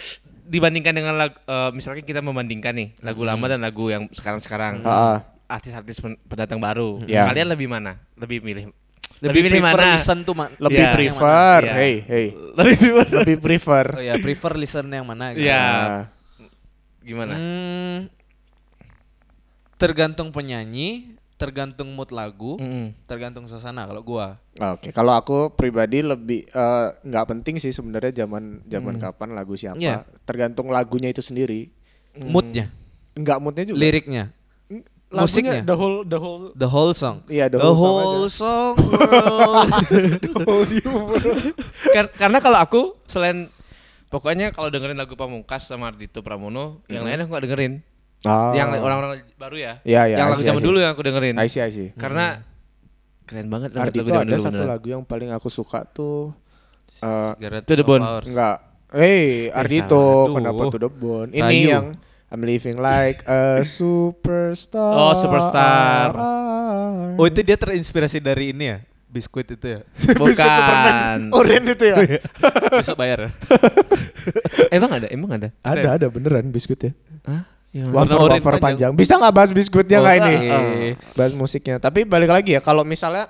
dibandingkan 0.43 0.91
dengan 0.91 1.13
lagu, 1.15 1.37
eh, 1.37 1.69
misalkan 1.71 2.01
kita 2.01 2.19
membandingkan 2.19 2.73
nih 2.73 2.97
lagu 2.99 3.21
lama 3.21 3.45
dan 3.45 3.61
lagu 3.61 3.87
yang 3.87 4.09
sekarang-sekarang. 4.09 4.81
Ah. 4.81 5.21
Artis-artis 5.51 5.99
pen- 5.99 6.19
pendatang 6.23 6.57
baru. 6.57 7.03
Iya. 7.03 7.27
Kalian 7.27 7.47
lebih 7.49 7.67
mana? 7.67 7.99
Lebih 8.15 8.39
milih 8.39 8.71
Lebih, 9.19 9.41
milih 9.43 9.61
prefer 9.61 9.77
mana? 9.77 9.93
listen 9.93 10.17
tuh 10.23 10.33
ma- 10.33 10.49
Lebih 10.49 10.81
Iya. 10.81 10.93
prefer. 10.95 11.59
Iya. 11.61 11.73
Hey, 11.75 11.95
hey. 12.01 12.25
Lebih 12.55 12.77
mana? 12.89 13.11
Lebih 13.21 13.37
prefer. 13.37 13.85
Oh 13.91 14.01
ya, 14.01 14.15
prefer 14.17 14.53
listen 14.55 14.85
yang 14.87 15.03
mana 15.03 15.35
gitu. 15.35 15.45
Iya. 15.45 15.61
Ah. 15.61 16.03
Gimana? 17.01 17.33
Hmm, 17.33 17.97
tergantung 19.75 20.29
penyanyi, 20.29 21.17
tergantung 21.35 21.89
mood 21.91 22.09
lagu, 22.09 22.57
Mm-mm. 22.57 22.93
tergantung 23.03 23.45
suasana 23.45 23.83
kalau 23.83 24.01
gua. 24.01 24.37
Oke, 24.73 24.89
kalau 24.89 25.11
aku 25.11 25.49
pribadi 25.51 26.01
lebih 26.01 26.45
eh, 26.47 26.87
nggak 27.01 27.25
penting 27.27 27.57
sih 27.57 27.69
sebenarnya 27.69 28.13
zaman 28.15 28.61
zaman 28.63 28.95
kapan 28.97 29.29
lagu 29.31 29.53
siapa. 29.53 29.77
Iya. 29.77 30.05
Tergantung 30.21 30.69
lagunya 30.69 31.09
itu 31.09 31.19
sendiri. 31.19 31.73
Moodnya, 32.13 32.69
Nggak 33.13 33.37
moodnya 33.37 33.65
juga. 33.65 33.79
liriknya, 33.79 34.23
Mm, 34.27 34.40
musiknya. 35.13 35.59
the 35.61 35.75
whole 35.75 35.97
the 36.01 36.15
whole 36.15 36.43
the 36.55 36.67
whole 36.67 36.93
song. 36.93 37.19
Iya, 37.27 37.47
the 37.47 37.59
the 37.59 37.67
whole 37.67 37.75
song 37.75 37.99
whole 37.99 38.29
song. 38.31 38.73
world. 40.41 41.51
Kar- 41.91 42.13
karena 42.13 42.37
kalau 42.39 42.57
aku 42.57 42.81
selain 43.05 43.51
pokoknya 44.07 44.51
kalau 44.51 44.67
dengerin 44.67 44.95
lagu 44.95 45.15
Pamungkas 45.15 45.65
sama 45.65 45.91
Ardito 45.91 46.21
Pramono, 46.21 46.79
yang 46.87 47.03
lain 47.03 47.21
aku 47.21 47.29
gak 47.31 47.43
dengerin. 47.43 47.73
Ah. 48.21 48.53
Yang 48.53 48.79
orang-orang 48.79 49.09
baru 49.35 49.55
ya. 49.57 49.73
Iya, 49.81 50.01
iya, 50.07 50.15
yang 50.21 50.27
I 50.27 50.31
lagu 50.31 50.39
see, 50.39 50.47
zaman 50.47 50.55
I 50.55 50.61
see. 50.61 50.67
dulu 50.69 50.77
yang 50.79 50.91
aku 50.93 51.01
dengerin. 51.01 51.35
I 51.35 51.47
see, 51.49 51.59
I 51.59 51.71
see. 51.71 51.89
Karena 51.91 52.25
keren 53.25 53.47
banget 53.47 53.69
lagu 53.71 53.83
Ardito 53.89 54.05
zaman 54.05 54.21
ada 54.21 54.29
dulu 54.29 54.39
satu 54.39 54.53
beneran. 54.53 54.69
lagu 54.69 54.87
yang 54.87 55.03
paling 55.03 55.29
aku 55.31 55.47
suka 55.47 55.83
tuh 55.85 56.35
eh 57.01 57.31
Cigarette 57.33 57.65
To 57.65 57.73
the 57.73 57.83
bone. 57.83 58.03
enggak. 58.21 58.57
Hey, 58.91 59.47
Ardito, 59.49 59.95
salah. 60.27 60.35
kenapa 60.35 60.61
to 60.69 60.77
the 60.77 60.91
bone? 60.91 61.29
Ini 61.31 61.41
Rayu. 61.41 61.63
yang 61.65 61.85
I'm 62.31 62.41
living 62.41 62.79
like 62.79 63.27
a 63.27 63.59
superstar. 63.61 64.93
Oh, 64.95 65.11
superstar. 65.13 66.15
Oh 67.13 67.25
itu 67.27 67.43
dia 67.43 67.59
terinspirasi 67.59 68.17
dari 68.17 68.55
ini 68.55 68.71
ya, 68.71 68.77
biskuit 69.05 69.43
itu 69.45 69.67
ya. 69.67 69.79
Biskuit 70.15 70.39
Superman 70.39 70.95
Bukan. 70.95 71.19
oranye 71.35 71.75
itu 71.75 71.85
ya? 71.85 71.95
Besok 72.79 72.95
bayar 72.95 73.19
ya. 73.19 73.29
emang 74.79 74.91
ada? 74.93 75.07
Emang 75.11 75.29
ada? 75.29 75.47
ada, 75.59 75.99
ada 75.99 76.07
beneran 76.07 76.47
biskuitnya. 76.47 76.95
Hah? 77.27 77.43
Yang 77.71 77.87
Wafer 77.91 78.15
wafer 78.15 78.39
panjang. 78.59 78.63
panjang. 78.63 78.91
Bisa 78.95 79.15
nggak 79.15 79.31
bahas 79.31 79.51
biskuitnya 79.51 79.99
Oh, 79.99 80.03
nggak 80.03 80.15
ini? 80.17 80.33
eh. 80.47 80.91
Bahas 81.15 81.31
musiknya. 81.31 81.79
Tapi 81.79 82.03
balik 82.03 82.31
lagi 82.31 82.55
ya, 82.55 82.59
kalau 82.59 82.83
misalnya 82.83 83.27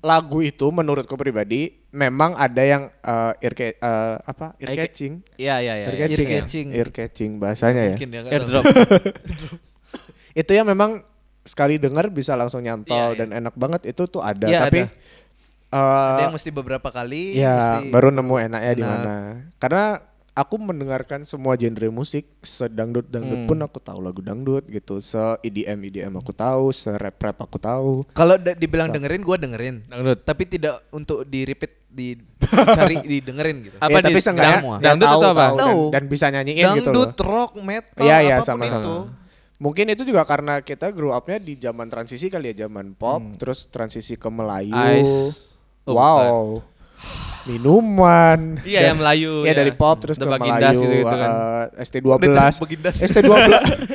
lagu 0.00 0.40
itu 0.40 0.64
menurutku 0.68 1.16
pribadi 1.16 1.76
memang 1.90 2.34
ada 2.34 2.62
yang 2.62 2.82
uh, 3.00 3.34
ear 3.36 3.52
ca- 3.52 3.78
uh, 3.78 4.16
apa 4.20 4.54
ear 4.56 4.74
catching, 4.76 5.26
Iya 5.34 5.58
iya 5.58 5.74
iya. 5.74 5.86
ear 5.86 5.92
iya. 5.92 6.00
catching, 6.00 6.26
ya? 6.26 6.34
catching. 6.36 6.66
ear 6.70 6.88
catching 6.90 7.30
bahasanya 7.36 7.82
ya. 7.82 7.94
Mungkin 7.94 8.08
ya 8.08 8.20
tahu. 8.20 8.30
Airdrop. 8.34 8.64
Itu 10.32 10.52
yang 10.52 10.64
memang 10.64 11.02
sekali 11.42 11.76
dengar 11.76 12.06
bisa 12.08 12.32
langsung 12.32 12.62
nyantol 12.62 12.94
Iya, 12.94 13.06
iya. 13.10 13.18
dan 13.18 13.28
enak 13.34 13.54
banget 13.54 13.82
itu 13.86 14.06
tuh 14.06 14.22
ada. 14.22 14.46
Iya, 14.46 14.60
Tapi 14.62 14.80
ada. 14.80 14.92
uh, 15.72 16.08
Ada 16.14 16.22
yang 16.24 16.34
mesti 16.36 16.50
beberapa 16.50 16.88
kali. 16.88 17.34
ya 17.34 17.54
mesti- 17.80 17.90
baru 17.90 18.08
nemu 18.10 18.34
enaknya 18.40 18.72
di 18.72 18.82
enak. 18.82 18.92
mana. 18.96 19.16
Karena 19.58 19.84
aku 20.40 20.56
mendengarkan 20.56 21.22
semua 21.22 21.52
genre 21.54 21.88
musik, 21.90 22.24
sedangdut 22.40 23.04
dangdut 23.04 23.36
Hmm. 23.36 23.46
pun 23.46 23.58
aku 23.60 23.76
tahu 23.78 24.00
lagu 24.00 24.18
dangdut 24.18 24.64
gitu, 24.66 24.96
se 24.98 25.20
EDM 25.40 25.76
EDM 25.84 26.12
aku 26.14 26.32
tahu, 26.32 26.72
se 26.72 26.88
rap 26.90 27.16
rap 27.16 27.36
aku 27.38 27.56
tahu. 27.56 28.08
Kalau 28.10 28.34
dibilang 28.36 28.88
dengerin, 28.88 29.20
gua 29.20 29.36
dengerin. 29.36 29.84
Dangdut. 29.84 30.18
Tapi 30.22 30.42
tidak 30.46 30.80
untuk 30.90 31.22
di 31.22 31.44
repeat, 31.44 31.72
di 31.86 32.16
cari 32.76 32.96
didengerin 33.02 33.56
gitu. 33.62 33.76
Apa 33.76 33.92
ya, 33.92 34.02
tapi 34.02 34.16
di- 34.16 34.24
seenggaknya 34.24 34.58
semua? 34.58 34.76
dia 34.76 34.84
Dangdut 34.86 35.06
tahu, 35.06 35.20
atau 35.20 35.30
apa? 35.30 35.36
tahu 35.36 35.52
dan, 35.52 35.60
Tahu. 35.62 35.80
dan 35.90 36.02
bisa 36.06 36.26
nyanyiin 36.28 36.56
gitu 36.56 36.64
loh. 36.64 36.74
Dangdut, 37.04 37.14
rock, 37.20 37.52
metal, 37.60 38.02
Iya 38.02 38.16
iya 38.18 38.34
apa 38.34 38.40
pun 38.40 38.48
sama-sama. 38.48 38.80
itu. 38.80 38.96
Mungkin 39.60 39.86
itu 39.88 40.02
juga 40.02 40.24
karena 40.24 40.54
kita 40.58 40.88
grow 40.88 41.12
upnya 41.12 41.36
di 41.38 41.52
zaman 41.54 41.84
transisi 41.86 42.26
kali 42.26 42.48
ya, 42.50 42.64
zaman 42.64 42.96
pop, 42.96 43.20
Hmm. 43.20 43.36
terus 43.36 43.66
transisi 43.66 44.16
ke 44.16 44.26
Melayu. 44.26 44.72
Ice. 44.72 45.36
Oh, 45.84 45.92
wow. 45.92 46.64
Minuman. 47.42 48.60
Iya 48.60 48.92
yang 48.92 48.98
Melayu. 48.98 49.42
Ya 49.42 49.52
dari 49.52 49.72
pop 49.72 49.96
terus 49.98 50.14
The 50.14 50.24
ke 50.24 50.30
Bagindas 50.30 50.74
Melayu. 50.74 50.82
gitu-gitu 50.82 51.16
kan. 51.16 51.30
eh, 51.30 51.84
ST12. 51.84 52.04
Udah 52.04 52.18
Bagindas. 52.58 52.94
ST12. 53.00 53.32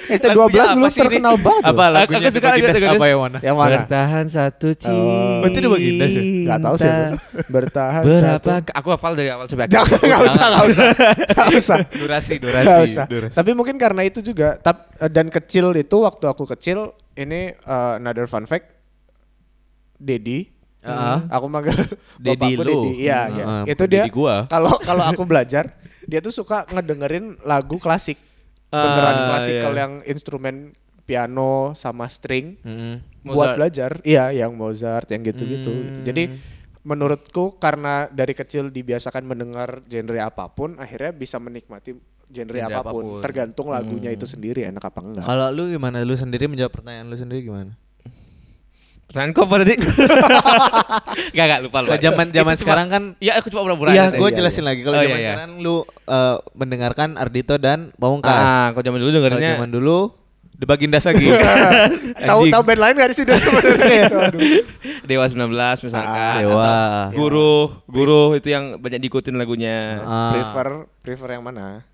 ST12 0.09 0.33
Lagunya 0.41 0.65
dulu 0.73 0.87
terkenal 0.89 1.35
banget. 1.37 1.63
Apa 1.63 1.83
lagunya 1.87 2.27
Aku 2.27 2.35
suka 2.35 2.47
Bagindas 2.49 2.75
apa 2.81 3.05
yang 3.05 3.19
mana? 3.21 3.37
Yang 3.39 3.55
mana? 3.55 3.69
Bertahan 3.71 4.25
satu 4.27 4.67
cinta. 4.73 4.97
Oh. 4.97 5.39
Berarti 5.39 5.57
The 5.57 5.69
Bagindas 5.69 6.09
ya? 6.09 6.23
Gak 6.45 6.59
tahu 6.59 6.75
sih. 6.75 6.89
Bertahan 7.55 8.01
Berapa? 8.03 8.23
satu. 8.41 8.47
Aku 8.73 8.87
hafal 8.89 9.13
dari 9.13 9.29
awal 9.29 9.45
sampai 9.45 9.65
akhir. 9.65 9.73
Jangan, 9.75 10.19
usah, 10.25 10.45
gak 10.47 10.65
usah. 10.65 10.87
Gak 11.37 11.47
usah. 11.53 11.77
Durasi, 11.85 12.33
Nggak 12.35 12.43
durasi, 12.43 12.83
usah. 12.89 13.05
durasi. 13.05 13.35
Tapi 13.35 13.51
mungkin 13.53 13.75
karena 13.75 14.01
itu 14.01 14.19
juga. 14.19 14.57
Tap, 14.57 14.89
eh, 14.95 15.11
dan 15.11 15.29
kecil 15.29 15.69
itu 15.71 15.97
waktu 16.01 16.25
aku 16.25 16.49
kecil 16.49 16.91
ini 17.13 17.53
eh, 17.53 17.93
another 17.95 18.25
fun 18.25 18.43
fact. 18.43 18.73
Dedi. 19.95 20.54
Heeh. 20.85 21.17
Aku 21.29 21.45
manggil 21.45 21.73
Dedi 22.21 22.51
lu. 22.55 22.63
Dedi. 22.63 22.89
Iya, 23.03 23.19
iya. 23.27 23.43
Heeh, 23.43 23.63
Itu 23.73 23.83
bukan 23.83 23.91
dia 23.91 24.03
kalau 24.45 24.73
kalau 24.79 25.03
aku 25.11 25.23
belajar, 25.23 25.73
dia 26.01 26.19
tuh 26.19 26.29
suka 26.29 26.63
ngedengerin 26.67 27.41
lagu 27.41 27.75
klasik. 27.75 28.21
Beneran 28.69 29.15
Ah, 29.15 29.25
klasikal 29.31 29.71
iya. 29.71 29.81
yang 29.81 29.93
instrumen 30.03 30.55
piano 31.01 31.71
sama 31.73 32.05
string 32.05 32.57
Mm-mm. 32.59 32.97
buat 33.23 33.33
Mozart. 33.45 33.55
belajar. 33.55 33.91
Iya, 34.01 34.33
yang 34.35 34.51
Mozart, 34.53 35.07
yang 35.07 35.21
gitu-gitu. 35.21 35.69
Hmm. 35.69 35.83
gitu. 35.85 35.99
Jadi 36.03 36.23
menurutku 36.81 37.57
karena 37.57 38.05
dari 38.07 38.33
kecil 38.33 38.69
dibiasakan 38.69 39.23
mendengar 39.23 39.81
genre 39.83 40.19
apa 40.19 40.45
pun, 40.47 40.75
akhirnya 40.75 41.11
bisa 41.11 41.37
menikmati 41.37 41.97
genre, 42.27 42.57
Genre 42.57 42.65
apa 42.67 42.81
pun. 42.83 43.01
apa 43.01 43.09
pun. 43.11 43.21
Tergantung 43.21 43.67
lagunya 43.69 44.09
itu 44.09 44.25
sendiri 44.25 44.65
enak 44.65 44.81
apa 44.83 44.99
enggak. 44.99 45.23
Kalau 45.23 45.47
lu 45.49 45.65
gimana? 45.67 46.01
Lu 46.01 46.13
sendiri 46.13 46.45
menjawab 46.45 46.73
pertanyaan 46.73 47.05
lu 47.05 47.15
sendiri 47.15 47.41
gimana? 47.41 47.73
Pertanyaan 49.15 49.31
kok 49.31 49.47
apa 49.47 49.55
tadi? 49.63 49.75
Gak 51.39 51.45
gak 51.47 51.59
lupa 51.63 51.77
lupa. 51.87 51.95
Kalau 51.95 52.03
zaman 52.03 52.27
zaman 52.35 52.55
sekarang 52.59 52.87
kan 52.91 53.03
Iya 53.23 53.39
aku 53.39 53.47
cuma 53.47 53.63
pura-pura. 53.63 53.95
Iya, 53.95 54.11
aja. 54.11 54.19
gue 54.19 54.29
jelasin 54.35 54.67
iya. 54.67 54.75
lagi. 54.75 54.81
Kalau 54.83 54.99
Oh, 54.99 55.03
zaman 55.07 55.07
iya, 55.07 55.15
iya. 55.15 55.27
sekarang 55.31 55.51
lu 55.63 55.75
eh, 55.87 56.35
mendengarkan 56.51 57.09
Ardito 57.15 57.55
dan 57.55 57.95
Pamungkas. 57.95 58.35
Ah, 58.35 58.67
kalau 58.75 58.83
zaman 58.83 58.99
dulu 58.99 59.15
Kalau 59.15 59.19
dengerinnya 59.23 59.55
zaman 59.55 59.71
dulu 59.71 59.97
The 60.59 60.67
Bagindas 60.67 61.07
lagi. 61.07 61.31
Tahu 62.27 62.41
tahu 62.51 62.61
band 62.67 62.81
lain 62.83 62.93
gak 62.99 63.15
sih 63.15 63.23
dari 63.31 63.39
Aduh. 64.03 64.39
Dewa 65.07 65.25
19 65.31 65.47
misalkan. 65.87 66.11
Ah, 66.11 66.35
Dewa. 66.43 66.71
Guru, 67.15 67.71
guru 67.87 68.35
itu 68.35 68.51
yang 68.51 68.75
banyak 68.83 68.99
diikutin 68.99 69.39
lagunya. 69.39 70.03
Ah. 70.03 70.35
Prefer 70.35 70.67
prefer 70.99 71.39
yang 71.39 71.43
mana? 71.47 71.87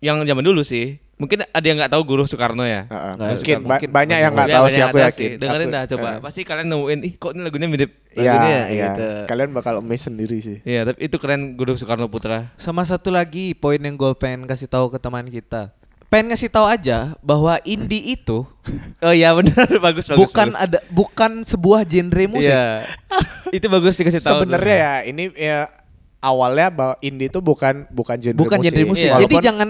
Yang 0.00 0.24
zaman 0.24 0.40
dulu 0.40 0.64
sih. 0.64 0.96
Mungkin 1.14 1.44
ada 1.44 1.62
yang 1.62 1.76
nggak 1.76 1.92
tahu 1.92 2.02
Guru 2.02 2.24
Soekarno 2.24 2.62
ya. 2.62 2.82
Heeh, 2.84 3.12
Nggak, 3.14 3.28
mungkin, 3.30 3.56
ba- 3.56 3.68
mungkin 3.70 3.90
banyak 3.92 4.18
yang 4.18 4.32
nggak 4.32 4.48
Ya, 4.48 4.54
tahu 4.54 4.66
sih 4.66 4.76
yang 4.76 4.90
aku 4.90 4.98
yakin. 4.98 5.28
Dengerin 5.38 5.62
Aku- 5.62 5.72
dah 5.72 5.82
coba. 5.86 6.08
eh, 6.08 6.18
Pasti 6.20 6.40
kalian 6.42 6.66
nemuin, 6.66 6.98
ih 7.00 7.12
kok 7.14 7.30
ini 7.30 7.40
lagunya 7.40 7.68
mirip 7.68 7.90
Iya, 8.10 8.22
lagunya 8.26 8.50
ya 8.50 8.64
iya. 8.66 8.86
gitu. 8.88 9.06
Kalian 9.24 9.50
bakal 9.52 9.74
amazed 9.78 10.04
sendiri 10.04 10.36
sih. 10.38 10.58
Iya, 10.62 10.80
tapi 10.84 10.98
itu 11.00 11.16
keren 11.16 11.54
Guru 11.54 11.72
Soekarno 11.72 12.06
Putra. 12.06 12.50
Sama 12.56 12.82
satu 12.82 13.08
lagi 13.08 13.52
poin 13.52 13.78
yang 13.78 13.94
gue 13.94 14.10
pengen 14.14 14.44
kasih 14.44 14.66
tahu 14.66 14.88
ke 14.88 14.98
teman 14.98 15.22
kita. 15.26 15.70
Pengen 16.08 16.28
ngasih 16.28 16.50
tahu 16.50 16.66
aja 16.66 17.16
bahwa 17.18 17.56
indie 17.62 18.12
itu 18.12 18.44
Oh 19.00 19.14
iya 19.14 19.32
benar, 19.32 19.64
bagus 19.86 20.04
bagus. 20.06 20.18
bukan 20.18 20.48
bagus. 20.50 20.60
ada 20.60 20.78
bukan 20.88 21.30
sebuah 21.42 21.80
genre 21.82 22.24
musik. 22.26 22.50
Iya. 22.50 22.84
itu 23.56 23.66
bagus 23.66 23.94
dikasih 23.94 24.18
tahu. 24.18 24.42
Sebenarnya 24.42 24.76
ya 24.76 24.92
ini 25.04 25.30
ya 25.32 25.70
awalnya 26.18 26.68
bahwa 26.68 26.94
indie 27.00 27.26
itu 27.26 27.38
bukan 27.38 27.86
bukan 27.88 28.16
genre 28.16 28.36
Bukan 28.36 28.58
musik. 28.58 28.68
genre 28.68 28.84
musik. 28.84 29.08
Iya. 29.08 29.20
Jadi 29.20 29.34
jangan 29.40 29.68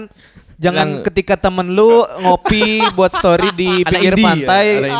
jangan 0.55 0.87
Bilang- 0.89 1.05
ketika 1.05 1.35
temen 1.35 1.67
lu 1.69 1.91
ngopi 2.19 2.65
buat 2.97 3.11
story 3.11 3.49
di 3.51 3.69
Anak 3.79 3.89
pinggir 3.89 4.13
indie 4.13 4.21
ya, 4.21 4.27
pantai, 4.27 4.65
indie. 4.77 4.93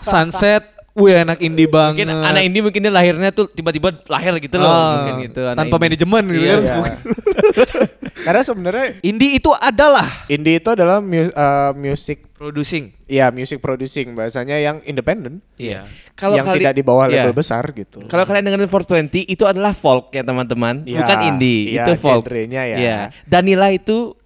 sunset, 0.00 0.62
wih 0.92 1.14
enak 1.18 1.38
indie 1.38 1.66
banget. 1.66 2.04
Mungkin 2.04 2.24
anak 2.24 2.42
indie 2.42 2.62
mungkin 2.62 2.80
dia 2.80 2.90
lahirnya 2.90 3.30
tuh 3.30 3.46
tiba-tiba 3.46 3.92
lahir 4.06 4.32
gitu 4.38 4.56
loh, 4.56 4.66
Ah, 4.66 4.90
mungkin 4.96 5.14
gitu. 5.24 5.40
anak 5.42 5.56
tanpa 5.58 5.76
indie. 5.76 5.84
manajemen 5.86 6.22
gitu 6.26 6.40
Iya, 6.40 6.54
kan. 6.54 6.64
Iya. 6.64 6.94
Karena 8.16 8.42
sebenarnya 8.42 8.86
Indie 9.02 9.36
itu 9.36 9.52
adalah 9.52 10.08
indie 10.26 10.56
itu 10.56 10.66
adalah 10.66 10.98
mu- 10.98 11.30
uh, 11.30 11.70
music 11.76 12.26
producing. 12.32 12.90
ya 13.06 13.30
music 13.30 13.62
producing 13.62 14.10
bahasanya 14.12 14.58
yang 14.58 14.82
independen. 14.82 15.38
Iya. 15.54 15.86
Kalau 16.12 16.34
yang 16.34 16.42
kali- 16.42 16.58
tidak 16.58 16.74
di 16.74 16.82
bawah 16.82 17.06
iya. 17.06 17.22
label 17.22 17.36
besar 17.36 17.62
gitu. 17.70 18.02
Kalau 18.04 18.26
kalian 18.26 18.42
dengerin 18.42 18.66
420 18.66 19.30
itu 19.30 19.44
adalah 19.46 19.70
folk 19.70 20.10
ya 20.10 20.26
teman-teman, 20.26 20.82
Iya, 20.82 20.98
bukan 20.98 21.18
indie, 21.24 21.70
iya, 21.70 21.86
itu 21.86 21.92
folk. 21.96 22.24
genrenya 22.24 22.62
ya. 22.66 22.76
Iya. 22.76 22.98
Danila 23.22 23.70
itu 23.70 24.18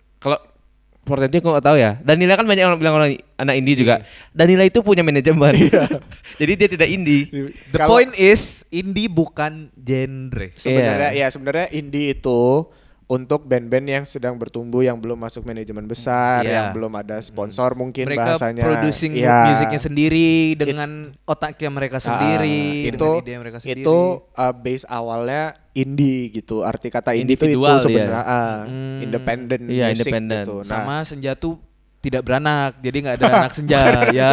420 1.03 1.41
aku 1.41 1.49
nggak 1.51 1.65
tahu 1.65 1.77
ya. 1.77 1.93
Danila 1.99 2.35
kan 2.35 2.45
banyak 2.45 2.63
orang 2.63 2.79
bilang 2.79 2.95
orang 2.95 3.11
anak 3.35 3.55
indie 3.57 3.75
juga. 3.75 4.05
Danila 4.31 4.63
itu 4.63 4.79
punya 4.81 5.01
manajemen. 5.01 5.57
Jadi 6.41 6.53
dia 6.55 6.69
tidak 6.69 6.89
indie. 6.89 7.27
The 7.71 7.79
Kalau- 7.79 7.91
point 7.91 8.13
is 8.15 8.63
indie 8.69 9.09
bukan 9.09 9.73
genre. 9.75 10.49
sebenarnya 10.55 11.11
Iya. 11.11 11.27
ya 11.27 11.33
sebenarnya 11.33 11.67
indie 11.73 12.13
itu 12.13 12.69
untuk 13.07 13.43
band-band 13.43 13.87
yang 13.91 14.05
sedang 14.07 14.39
bertumbuh 14.39 14.87
yang 14.87 14.95
belum 14.95 15.19
masuk 15.19 15.43
manajemen 15.43 15.83
besar, 15.83 16.47
Iya. 16.47 16.53
yang 16.55 16.67
belum 16.71 16.95
ada 16.95 17.19
sponsor 17.19 17.75
mungkin 17.75 18.07
mereka 18.07 18.39
bahasanya. 18.39 18.63
producing 18.63 19.19
Iya. 19.19 19.51
musiknya 19.51 19.81
sendiri 19.83 20.31
dengan 20.55 20.91
otaknya 21.27 21.75
mereka 21.75 21.99
sendiri, 21.99 22.87
Ah, 22.87 22.91
itu 22.95 22.95
dengan 22.95 23.27
ide 23.27 23.35
mereka 23.41 23.59
sendiri. 23.59 23.83
itu 23.83 23.99
uh, 24.31 24.55
base 24.55 24.87
awalnya 24.87 25.59
indie 25.73 26.31
gitu. 26.31 26.63
Arti 26.63 26.89
kata 26.89 27.15
indie 27.15 27.35
itu 27.35 27.47
itu 27.47 27.55
Individual 27.55 27.77
dia. 27.77 27.85
sebenarnya 27.85 28.23
ah, 28.23 28.57
Hmm. 28.65 28.99
independent 29.01 29.63
Iya, 29.65 29.87
music 29.89 30.03
independent. 30.03 30.45
gitu. 30.45 30.57
Nah, 30.61 30.67
sama 30.67 30.97
senja 31.03 31.33
tuh 31.35 31.55
tidak 32.01 32.23
beranak, 32.23 32.81
jadi 32.81 32.97
nggak 32.99 33.17
ada 33.17 33.27
anak 33.39 33.53
senja 33.53 33.79
ya. 33.85 34.01
Iya. 34.11 34.31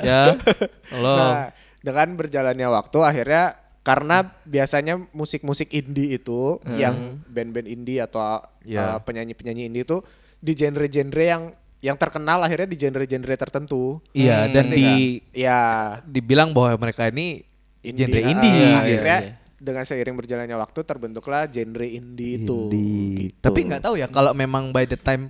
Ya. 0.00 0.20
Halo. 0.90 1.14
Nah, 1.16 1.44
dengan 1.80 2.08
berjalannya 2.14 2.68
waktu 2.68 2.98
akhirnya 3.00 3.44
karena 3.80 4.16
biasanya 4.44 5.00
musik-musik 5.10 5.72
indie 5.72 6.12
itu 6.12 6.60
Hmm. 6.60 6.76
yang 6.76 6.96
band-band 7.26 7.64
indie 7.66 7.98
atau 7.98 8.44
Ya. 8.62 8.94
uh, 8.94 8.98
penyanyi-penyanyi 9.00 9.66
indie 9.66 9.82
itu 9.82 10.04
di 10.36 10.52
genre-genre 10.52 11.24
yang 11.24 11.42
yang 11.80 11.96
terkenal 11.96 12.36
akhirnya 12.38 12.68
di 12.68 12.76
genre-genre 12.76 13.34
tertentu. 13.34 14.04
Iya, 14.12 14.44
Hmm, 14.44 14.52
dan 14.52 14.64
di 14.68 14.88
ya 15.32 15.58
dibilang 16.04 16.52
bahwa 16.52 16.76
mereka 16.78 17.08
ini 17.08 17.40
genre 17.80 18.20
ah, 18.20 18.28
indie. 18.28 18.52
Iya, 18.52 18.60
gitu. 18.60 18.76
akhirnya 18.76 19.18
iya. 19.18 19.32
Dengan 19.60 19.84
seiring 19.84 20.16
berjalannya 20.16 20.56
waktu 20.56 20.80
terbentuklah 20.82 21.44
genre 21.46 21.84
indie 21.84 22.40
itu. 22.40 22.58
Gitu. 22.66 23.36
Tapi 23.38 23.60
nggak 23.62 23.82
tahu 23.82 23.94
ya 23.94 24.08
kalau 24.08 24.32
memang 24.32 24.72
by 24.72 24.82
the 24.82 24.96
time 24.96 25.28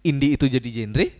indie 0.00 0.32
itu 0.32 0.46
jadi 0.46 0.62
genre, 0.72 1.10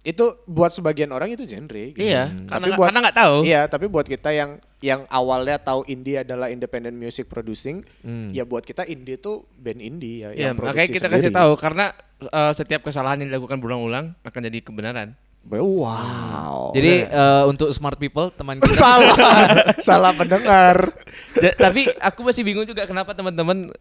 itu 0.00 0.24
buat 0.44 0.72
sebagian 0.72 1.12
orang 1.12 1.28
itu 1.30 1.44
genre. 1.44 1.68
gitu. 1.92 2.00
Iya, 2.00 2.32
Hmm. 2.32 2.48
karena 2.48 2.64
Tapi 2.64 2.70
buat 2.74 2.86
karena 2.88 2.98
nggak 3.04 3.18
tahu. 3.18 3.36
Iya, 3.44 3.60
tapi 3.68 3.86
buat 3.86 4.04
kita 4.04 4.30
yang 4.32 4.50
yang 4.78 5.04
awalnya 5.08 5.58
tahu 5.58 5.82
indie 5.84 6.16
adalah 6.16 6.48
independent 6.48 6.94
music 6.94 7.26
producing, 7.26 7.82
Hmm. 8.00 8.30
ya 8.30 8.42
buat 8.42 8.62
kita 8.62 8.86
indie 8.86 9.14
itu 9.14 9.44
band 9.54 9.78
indie 9.78 10.22
ya 10.22 10.28
Iya, 10.30 10.44
yang 10.48 10.56
produksi 10.56 10.72
makanya 10.80 10.88
kita 10.94 11.06
kasih 11.08 11.22
sendiri. 11.28 11.38
tahu 11.38 11.52
karena 11.54 11.86
eh, 12.20 12.52
setiap 12.52 12.80
kesalahan 12.82 13.20
yang 13.20 13.28
dilakukan 13.28 13.58
berulang-ulang 13.58 14.16
akan 14.18 14.40
jadi 14.44 14.58
kebenaran. 14.60 15.12
Wow. 15.44 16.72
jadi 16.72 17.06
eh, 17.06 17.44
untuk 17.44 17.70
smart 17.70 17.96
people 17.96 18.28
teman 18.28 18.58
kita 18.58 18.74
salah, 18.84 19.16
salah 19.80 20.12
pendengar. 20.12 20.92
Da- 21.34 21.56
tapi 21.58 21.88
aku 21.94 22.20
masih 22.20 22.42
bingung 22.42 22.62
juga 22.62 22.84
kenapa 22.84 23.10
teman-teman 23.10 23.72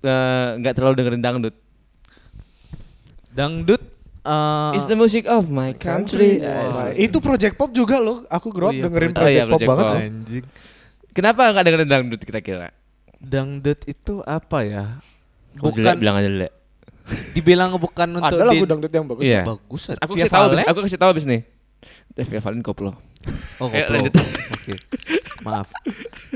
eh, 0.00 0.48
nggak 0.56 0.72
terlalu 0.72 0.94
dengerin 0.94 1.18
dangdut. 1.20 1.54
dangdut 3.28 3.82
eh, 4.22 4.70
It's 4.72 4.84
the 4.84 4.94
music 4.94 5.26
of 5.26 5.46
my 5.46 5.74
country. 5.74 6.38
Eh, 6.38 7.02
itu 7.02 7.18
project 7.18 7.54
pop 7.54 7.70
juga 7.70 7.98
loh. 7.98 8.22
Aku 8.26 8.48
grow 8.48 8.68
up 8.68 8.72
Oh 8.72 8.76
iya, 8.76 8.84
dengerin 8.84 9.10
Project- 9.10 9.18
oh 9.18 9.30
iya, 9.32 9.42
pop 9.42 9.50
Project 9.52 9.68
banget. 9.68 9.82
Pop. 9.82 9.90
loh. 9.90 10.00
anjing. 10.00 10.44
Kenapa 11.10 11.40
nggak 11.48 11.64
dengerin 11.64 11.88
dangdut 11.88 12.20
kita 12.22 12.40
kira? 12.40 12.68
Dangdut 13.16 13.80
itu 13.82 14.20
apa 14.22 14.58
ya? 14.62 14.84
Bukan 15.54 15.74
Bukan 15.74 15.94
bilang 15.96 16.16
aja 16.16 16.28
deh. 16.28 16.52
Dibilang 17.32 17.74
bukan 17.74 18.08
untuk 18.14 18.34
Ada 18.34 18.44
lagu 18.44 18.62
di- 18.62 18.68
dangdut 18.68 18.90
yang 18.90 19.06
bagus. 19.06 19.24
Iya. 19.24 19.42
bagus. 19.42 19.82
Aku 19.96 20.12
kasih 20.14 20.28
tahu 20.28 20.44
abis, 20.50 20.58
aku 20.62 20.78
kasih 20.82 20.98
tahu 20.98 21.10
abis 21.10 21.24
nih. 21.24 21.42
Via 22.16 22.40
Valen 22.40 22.60
koplo. 22.60 22.96
Oh, 23.58 23.68
Ayo, 23.68 23.84
koplo. 23.84 23.94
lanjut. 23.94 24.14
Oke. 24.52 24.74
Maaf. 25.42 25.68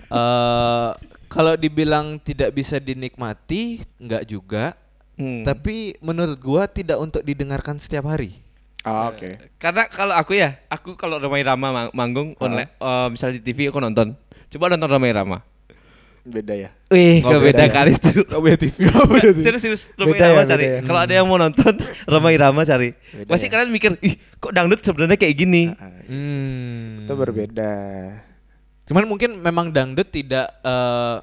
Eh 0.06 0.90
kalau 1.26 1.54
dibilang 1.54 2.18
tidak 2.18 2.50
bisa 2.50 2.76
dinikmati, 2.76 3.86
enggak 3.96 4.26
juga. 4.26 4.74
Hmm. 5.14 5.44
Tapi 5.44 5.94
menurut 6.00 6.36
gua 6.36 6.66
tidak 6.66 6.98
untuk 6.98 7.22
didengarkan 7.22 7.76
setiap 7.76 8.06
hari. 8.06 8.34
Ah, 8.80 9.12
Oke. 9.12 9.36
Karena 9.56 9.84
kalau 9.86 10.16
aku 10.16 10.32
ya, 10.32 10.56
aku 10.66 10.96
kalau 10.96 11.20
Ramai 11.20 11.44
Rama 11.44 11.68
mang- 11.68 11.92
manggung 11.92 12.32
online, 12.38 12.72
eh, 12.72 13.06
misalnya 13.08 13.36
di 13.36 13.44
TV 13.44 13.68
aku 13.68 13.76
nonton. 13.76 14.16
Coba 14.48 14.72
nonton 14.72 14.88
Ramai 14.88 15.12
Rama. 15.12 15.44
Beda 16.22 16.56
ya. 16.56 16.72
Wih, 16.90 17.22
Oh, 17.22 17.38
beda, 17.38 17.46
beda 17.46 17.64
ya? 17.64 17.70
kali 17.70 17.90
itu. 17.94 18.10
Gak 18.20 18.40
punya 18.40 18.56
TV. 18.56 18.76
serius 19.38 19.62
serius 19.62 19.82
Ramai 19.94 20.10
Beda 20.10 20.18
ya, 20.18 20.26
Rama 20.26 20.36
beda 20.36 20.50
cari. 20.50 20.64
ya. 20.64 20.78
Kalau 20.82 21.00
ada 21.00 21.12
yang 21.14 21.26
mau 21.26 21.38
nonton 21.38 21.74
Ramai 22.04 22.34
Rama 22.42 22.62
cari. 22.62 22.88
Beda 23.14 23.30
Pasti 23.30 23.46
ya. 23.46 23.50
kalian 23.52 23.70
mikir, 23.70 23.90
ih 24.00 24.14
kok 24.36 24.50
dangdut 24.50 24.80
sebenarnya 24.80 25.14
kayak 25.14 25.36
gini. 25.36 25.70
Hmm. 25.70 27.06
Itu 27.06 27.14
berbeda. 27.14 27.72
Cuman 28.84 29.06
mungkin 29.06 29.38
memang 29.38 29.70
dangdut 29.70 30.08
tidak 30.08 30.50
eh, 30.60 31.16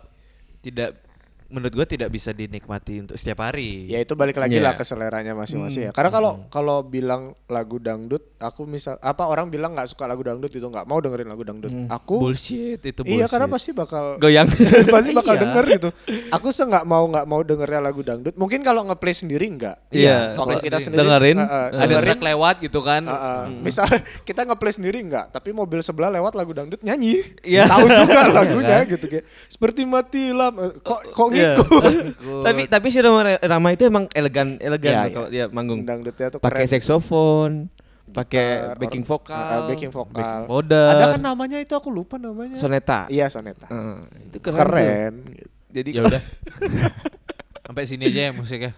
tidak 0.61 1.03
menurut 1.47 1.73
gua 1.73 1.85
tidak 1.85 2.09
bisa 2.09 2.29
dinikmati 2.29 2.99
untuk 2.99 3.15
setiap 3.15 3.41
hari. 3.41 3.87
Ya 3.87 3.97
itu 3.97 4.13
balik 4.13 4.35
lagi 4.35 4.55
Iya. 4.55 4.63
lah 4.63 4.73
ke 4.73 4.83
seleranya 4.83 5.31
masing-masing 5.31 5.83
ya. 5.83 5.91
Karena 5.91 6.09
kalau 6.09 6.31
kalau 6.47 6.81
bilang 6.81 7.31
lagu 7.45 7.77
dangdut, 7.77 8.35
aku 8.37 8.63
misal 8.63 8.95
apa 8.99 9.23
orang 9.23 9.47
bilang 9.47 9.71
nggak 9.71 9.89
suka 9.89 10.03
lagu 10.03 10.21
dangdut 10.21 10.49
itu 10.49 10.63
nggak 10.63 10.83
mau 10.83 10.97
dengerin 10.97 11.25
lagu 11.25 11.41
dangdut. 11.41 11.71
Aku 11.87 12.19
bullshit 12.19 12.79
itu 12.79 13.01
bullshit. 13.01 13.17
iya 13.17 13.25
karena 13.25 13.47
pasti 13.47 13.71
bakal 13.71 14.17
Goyang. 14.17 14.47
pasti 14.95 15.11
bakal 15.11 15.33
Iya. 15.33 15.41
denger 15.43 15.63
gitu. 15.71 15.89
Aku 16.29 16.47
se 16.49 16.61
nggak 16.61 16.83
mau 16.83 17.03
nggak 17.05 17.25
mau 17.25 17.41
dengernya 17.41 17.79
lagu 17.81 18.01
dangdut. 18.01 18.35
Mungkin 18.35 18.61
kalau 18.61 18.83
ngeplay 18.83 19.13
sendiri 19.13 19.47
nggak. 19.49 19.75
Iya, 19.89 20.33
Waktu 20.33 20.39
kalau 20.39 20.53
kita 20.59 20.77
sendiri. 20.79 20.99
Dengerin. 20.99 21.37
uh, 21.37 21.45
uh, 21.45 21.67
ada 21.77 21.95
track 22.01 22.21
lewat 22.21 22.55
gitu 22.59 22.79
kan. 22.79 23.01
uh, 23.03 23.13
uh, 23.13 23.41
Misal 23.47 23.87
kita 24.27 24.43
ngeplay 24.43 24.73
sendiri 24.73 24.99
nggak, 25.01 25.31
tapi 25.31 25.49
mobil 25.51 25.79
sebelah 25.79 26.09
lewat 26.09 26.33
lagu 26.33 26.51
dangdut 26.51 26.81
nyanyi. 26.81 27.23
Iya. 27.41 27.65
Tahu 27.65 27.85
juga 27.87 28.21
lagunya 28.37 28.77
gitu 28.83 29.05
kayak 29.05 29.25
seperti 29.47 29.81
mati 29.83 30.29
lampu. 30.29 30.75
Kok 30.81 30.99
kok 31.09 31.27
Iya. 31.37 31.53
ngikut. 31.55 32.43
tapi 32.43 32.61
tapi 32.65 32.87
si 32.87 32.99
Rama, 32.99 33.21
Rama 33.37 33.69
itu 33.69 33.83
emang 33.83 34.09
elegan 34.11 34.57
elegan 34.57 34.89
Iya, 34.89 34.97
loh 34.97 35.05
iya. 35.05 35.13
kalau 35.13 35.29
dia 35.29 35.45
manggung. 35.47 35.81
Dangdutnya 35.81 36.27
tuh 36.29 36.39
Pakai 36.39 36.65
saxophone, 36.65 37.69
pakai 38.07 38.73
backing 38.75 39.03
vokal, 39.03 39.37
uh, 39.37 39.67
backing 39.67 39.91
vokal. 39.91 40.47
Modern. 40.47 40.91
Ada 40.91 41.05
kan 41.13 41.21
namanya 41.23 41.57
itu 41.57 41.73
aku 41.73 41.87
lupa 41.87 42.15
namanya. 42.15 42.55
soneta. 42.55 43.05
Iya 43.07 43.27
soneta. 43.27 43.67
Heeh, 43.67 43.97
itu 44.25 44.37
keren. 44.39 44.57
Keren. 44.57 45.13
tuh. 45.21 45.47
Jadi 45.67 45.89
ya 45.91 46.01
udah. 46.03 46.21
Sampai 47.67 47.83
sini 47.83 48.07
aja 48.07 48.21
ya 48.27 48.31
musiknya. 48.31 48.71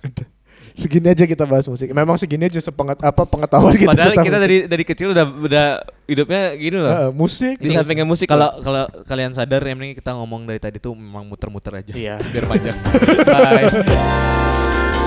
Segini 0.74 1.12
aja 1.12 1.26
kita 1.26 1.43
bahas 1.43 1.67
musik. 1.67 1.91
Memang 1.91 2.15
segini 2.15 2.45
aja 2.45 2.58
sepengat 2.58 2.98
apa 3.00 3.22
pengetahuan 3.24 3.76
kita. 3.76 3.89
Padahal 3.91 4.13
kita 4.15 4.26
musik. 4.32 4.41
dari 4.41 4.58
dari 4.65 4.84
kecil 4.84 5.08
udah 5.13 5.26
udah 5.28 5.67
hidupnya 6.10 6.58
gini 6.58 6.78
loh. 6.82 6.89
Heeh, 6.89 7.10
musik. 7.13 7.56
Di 7.62 7.69
sampingnya 7.69 8.10
musik 8.10 8.26
Kalau 8.26 8.50
kalau 8.65 8.89
kalian 9.06 9.38
sadar 9.38 9.62
yang 9.62 9.78
penting 9.78 9.93
kita 10.02 10.17
ngomong 10.17 10.50
dari 10.50 10.58
tadi 10.58 10.82
tuh 10.82 10.98
memang 10.98 11.30
muter-muter 11.30 11.78
aja. 11.78 11.93
Iya. 11.93 12.17
Biar 12.19 12.45
panjang. 12.50 12.78
Bye. 13.30 14.98